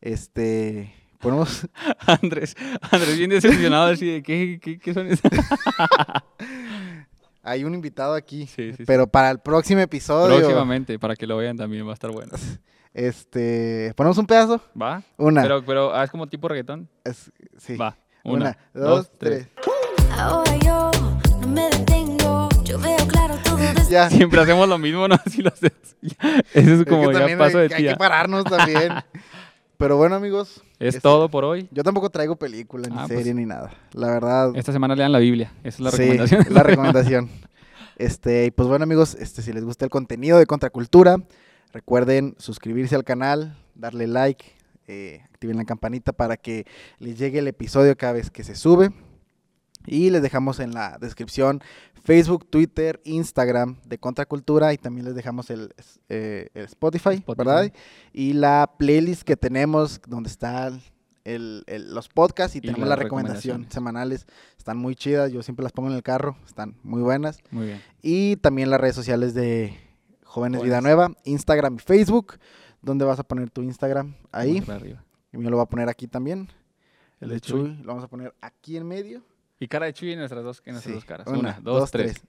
Este, 0.00 0.94
ponemos, 1.20 1.68
Andrés, 2.06 2.56
Andrés 2.90 3.18
bien 3.18 3.30
decepcionado 3.30 3.90
así 3.92 4.06
de 4.06 4.22
¿qué, 4.22 4.58
qué, 4.62 4.78
qué 4.78 4.94
son 4.94 5.06
esas? 5.08 5.30
hay 7.42 7.64
un 7.64 7.74
invitado 7.74 8.14
aquí, 8.14 8.46
Sí, 8.46 8.70
sí, 8.70 8.74
sí. 8.78 8.84
pero 8.86 9.06
para 9.06 9.30
el 9.30 9.38
próximo 9.40 9.80
episodio, 9.80 10.36
Próximamente, 10.36 10.98
para 10.98 11.16
que 11.16 11.26
lo 11.26 11.36
vean 11.36 11.56
también 11.56 11.86
va 11.86 11.90
a 11.90 11.94
estar 11.94 12.10
bueno. 12.10 12.32
este, 12.94 13.92
ponemos 13.96 14.18
un 14.18 14.26
pedazo, 14.26 14.60
¿Va? 14.80 15.02
una, 15.16 15.42
Pero, 15.42 15.64
pero 15.64 15.94
ah, 15.94 16.04
es 16.04 16.10
como 16.10 16.26
tipo 16.26 16.48
reggaetón. 16.48 16.88
es- 17.04 17.32
sí, 17.58 17.76
Va. 17.76 17.96
una, 18.24 18.56
dos, 18.74 19.10
tres. 19.18 19.48
Ahora 20.16 20.56
yo 20.58 20.90
no 21.40 21.46
me 21.48 21.62
detengo, 21.70 22.48
yo 22.64 22.78
veo 22.78 22.96
claro 23.08 23.34
todo 23.42 23.56
desde 23.74 23.90
Ya. 23.90 24.08
Siempre 24.10 24.40
hacemos 24.40 24.68
lo 24.68 24.78
mismo, 24.78 25.08
¿no? 25.08 25.16
Si 25.30 25.42
lo 25.42 25.48
haces. 25.50 25.72
Eso 26.02 26.14
es 26.54 26.66
Es 26.80 26.84
como 26.86 27.08
que 27.08 27.14
ya 27.14 27.18
también 27.20 27.38
paso 27.38 27.58
hay, 27.58 27.68
de 27.68 27.74
hay 27.74 27.82
tía. 27.82 27.92
que 27.92 27.96
pararnos 27.98 28.44
también. 28.44 28.92
Pero 29.82 29.96
bueno, 29.96 30.14
amigos. 30.14 30.62
Es 30.78 30.94
este, 30.94 31.00
todo 31.00 31.28
por 31.28 31.44
hoy. 31.44 31.68
Yo 31.72 31.82
tampoco 31.82 32.08
traigo 32.08 32.36
película, 32.36 32.88
ni 32.88 32.94
Ah, 32.96 33.06
pues. 33.08 33.18
serie, 33.18 33.34
ni 33.34 33.44
nada. 33.46 33.72
La 33.94 34.06
verdad. 34.12 34.52
Esta 34.54 34.70
semana 34.70 34.94
lean 34.94 35.10
la 35.10 35.18
Biblia. 35.18 35.52
Esa 35.64 35.78
es 35.78 35.80
la 35.80 35.90
sí, 35.90 35.96
recomendación. 35.96 36.46
la 36.50 36.62
recomendación. 36.62 37.30
Este, 37.96 38.46
y 38.46 38.50
pues 38.52 38.68
bueno, 38.68 38.84
amigos, 38.84 39.16
este, 39.16 39.42
si 39.42 39.52
les 39.52 39.64
gusta 39.64 39.84
el 39.84 39.90
contenido 39.90 40.38
de 40.38 40.46
Contracultura, 40.46 41.16
recuerden 41.72 42.36
suscribirse 42.38 42.94
al 42.94 43.02
canal, 43.02 43.56
darle 43.74 44.06
like, 44.06 44.44
eh, 44.86 45.22
activen 45.24 45.56
la 45.56 45.64
campanita 45.64 46.12
para 46.12 46.36
que 46.36 46.64
les 47.00 47.18
llegue 47.18 47.40
el 47.40 47.48
episodio 47.48 47.96
cada 47.96 48.12
vez 48.12 48.30
que 48.30 48.44
se 48.44 48.54
sube. 48.54 48.92
Y 49.84 50.10
les 50.10 50.22
dejamos 50.22 50.60
en 50.60 50.74
la 50.74 50.96
descripción 51.00 51.60
Facebook, 52.04 52.46
Twitter, 52.50 53.00
Instagram 53.04 53.76
de 53.86 53.98
Contracultura 53.98 54.72
y 54.72 54.78
también 54.78 55.04
les 55.06 55.14
dejamos 55.14 55.50
el, 55.50 55.72
eh, 56.08 56.48
el 56.54 56.64
Spotify, 56.64 57.14
Spotify. 57.14 57.34
¿verdad? 57.36 57.72
Y 58.12 58.32
la 58.32 58.72
playlist 58.78 59.22
que 59.22 59.36
tenemos 59.36 60.00
donde 60.08 60.28
están 60.30 60.80
el- 61.24 61.62
el- 61.68 61.94
los 61.94 62.08
podcasts 62.08 62.56
y, 62.56 62.58
Y 62.58 62.62
tenemos 62.62 62.80
las 62.80 62.88
la 62.90 62.96
recomendación 62.96 63.62
recomendaciones. 63.62 63.72
semanales. 63.74 64.26
Están 64.58 64.76
muy 64.78 64.96
chidas, 64.96 65.30
yo 65.30 65.42
siempre 65.44 65.62
las 65.62 65.70
pongo 65.72 65.88
en 65.90 65.94
el 65.94 66.02
carro, 66.02 66.36
están 66.44 66.74
muy 66.82 67.00
buenas. 67.02 67.38
Muy 67.52 67.66
bien. 67.66 67.80
Y 68.02 68.36
también 68.36 68.70
las 68.70 68.80
redes 68.80 68.96
sociales 68.96 69.32
de 69.34 69.76
Jóvenes 70.24 70.62
Vida. 70.62 70.80
Nueva, 70.80 71.12
Instagram 71.24 71.76
y 71.76 71.78
Facebook, 71.78 72.38
donde 72.80 73.04
vas 73.04 73.20
a 73.20 73.22
poner 73.22 73.50
tu 73.50 73.62
Instagram 73.62 74.16
ahí. 74.32 74.54
Vamos 74.54 74.66
para 74.66 74.78
arriba. 74.78 75.04
Y 75.32 75.40
yo 75.42 75.48
lo 75.50 75.56
voy 75.58 75.62
a 75.64 75.68
poner 75.68 75.88
aquí 75.88 76.08
también. 76.08 76.48
El 77.20 77.26
El 77.26 77.28
de 77.28 77.34
de 77.36 77.40
Chuy. 77.40 77.60
Chuy 77.60 77.76
lo 77.82 77.86
vamos 77.86 78.02
a 78.02 78.08
poner 78.08 78.34
aquí 78.40 78.76
en 78.76 78.86
medio. 78.88 79.22
Y 79.62 79.68
cara 79.68 79.86
de 79.86 79.92
Chuy 79.92 80.10
en 80.10 80.18
nuestras 80.18 80.42
dos, 80.42 80.60
en 80.64 80.72
nuestras 80.72 80.90
Sí, 80.90 80.96
dos 80.96 81.04
caras. 81.04 81.28
Una, 81.28 81.38
Una, 81.38 81.58
dos, 81.62 81.88
tres. 81.92 82.20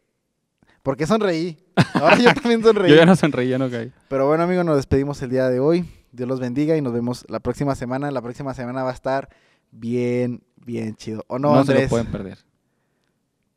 ¿Por 0.84 0.96
qué 0.96 1.08
sonreí? 1.08 1.58
Ahora 1.96 2.15
yo 2.19 2.32
también 2.32 2.62
sonreí. 2.63 2.91
Yo 2.91 2.96
ya 2.96 3.08
no 3.08 3.15
sonreí, 3.15 3.50
ya 3.50 3.58
no 3.58 3.72
caí. 3.72 3.91
Pero 4.08 4.28
bueno, 4.28 4.43
amigos, 4.43 4.63
nos 4.63 4.76
despedimos 4.76 5.19
el 5.24 5.32
día 5.32 5.50
de 5.50 5.60
hoy. 5.60 5.84
Dios 6.12 6.30
los 6.30 6.39
bendiga 6.39 6.78
y 6.78 6.82
nos 6.82 6.93
vemos 6.93 7.26
la 7.30 7.39
próxima 7.39 7.74
semana. 7.74 8.12
La 8.12 8.22
próxima 8.22 8.54
semana 8.54 8.84
va 8.84 8.91
a 8.91 8.93
estar 8.93 9.30
bien, 9.72 10.43
bien 10.58 10.96
chido. 10.96 11.26
¿O 11.26 11.39
no, 11.39 11.56
No, 11.56 11.65
se 11.65 11.74
lo 11.74 11.89
pueden 11.89 12.06
perder. 12.12 12.38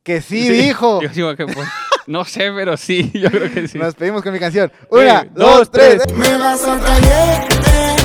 Que 0.02 0.22
sí, 0.22 0.48
dijo. 0.48 1.02
Yo 1.02 1.10
digo 1.10 1.36
que 1.36 1.44
pues, 1.44 1.68
no 2.06 2.24
sé, 2.24 2.50
pero 2.52 2.78
sí, 2.78 3.10
yo 3.14 3.30
creo 3.30 3.52
que 3.52 3.68
sí. 3.68 3.76
Nos 3.76 3.88
despedimos 3.88 4.22
con 4.22 4.32
mi 4.32 4.38
canción. 4.38 4.72
Una, 4.88 5.20
Sí, 5.20 5.28
dos, 5.34 5.58
dos, 5.58 5.70
tres. 5.70 6.02
tres. 6.02 6.16
Me 6.16 6.38
vas 6.38 6.64
a 6.66 6.80
traer 6.80 7.95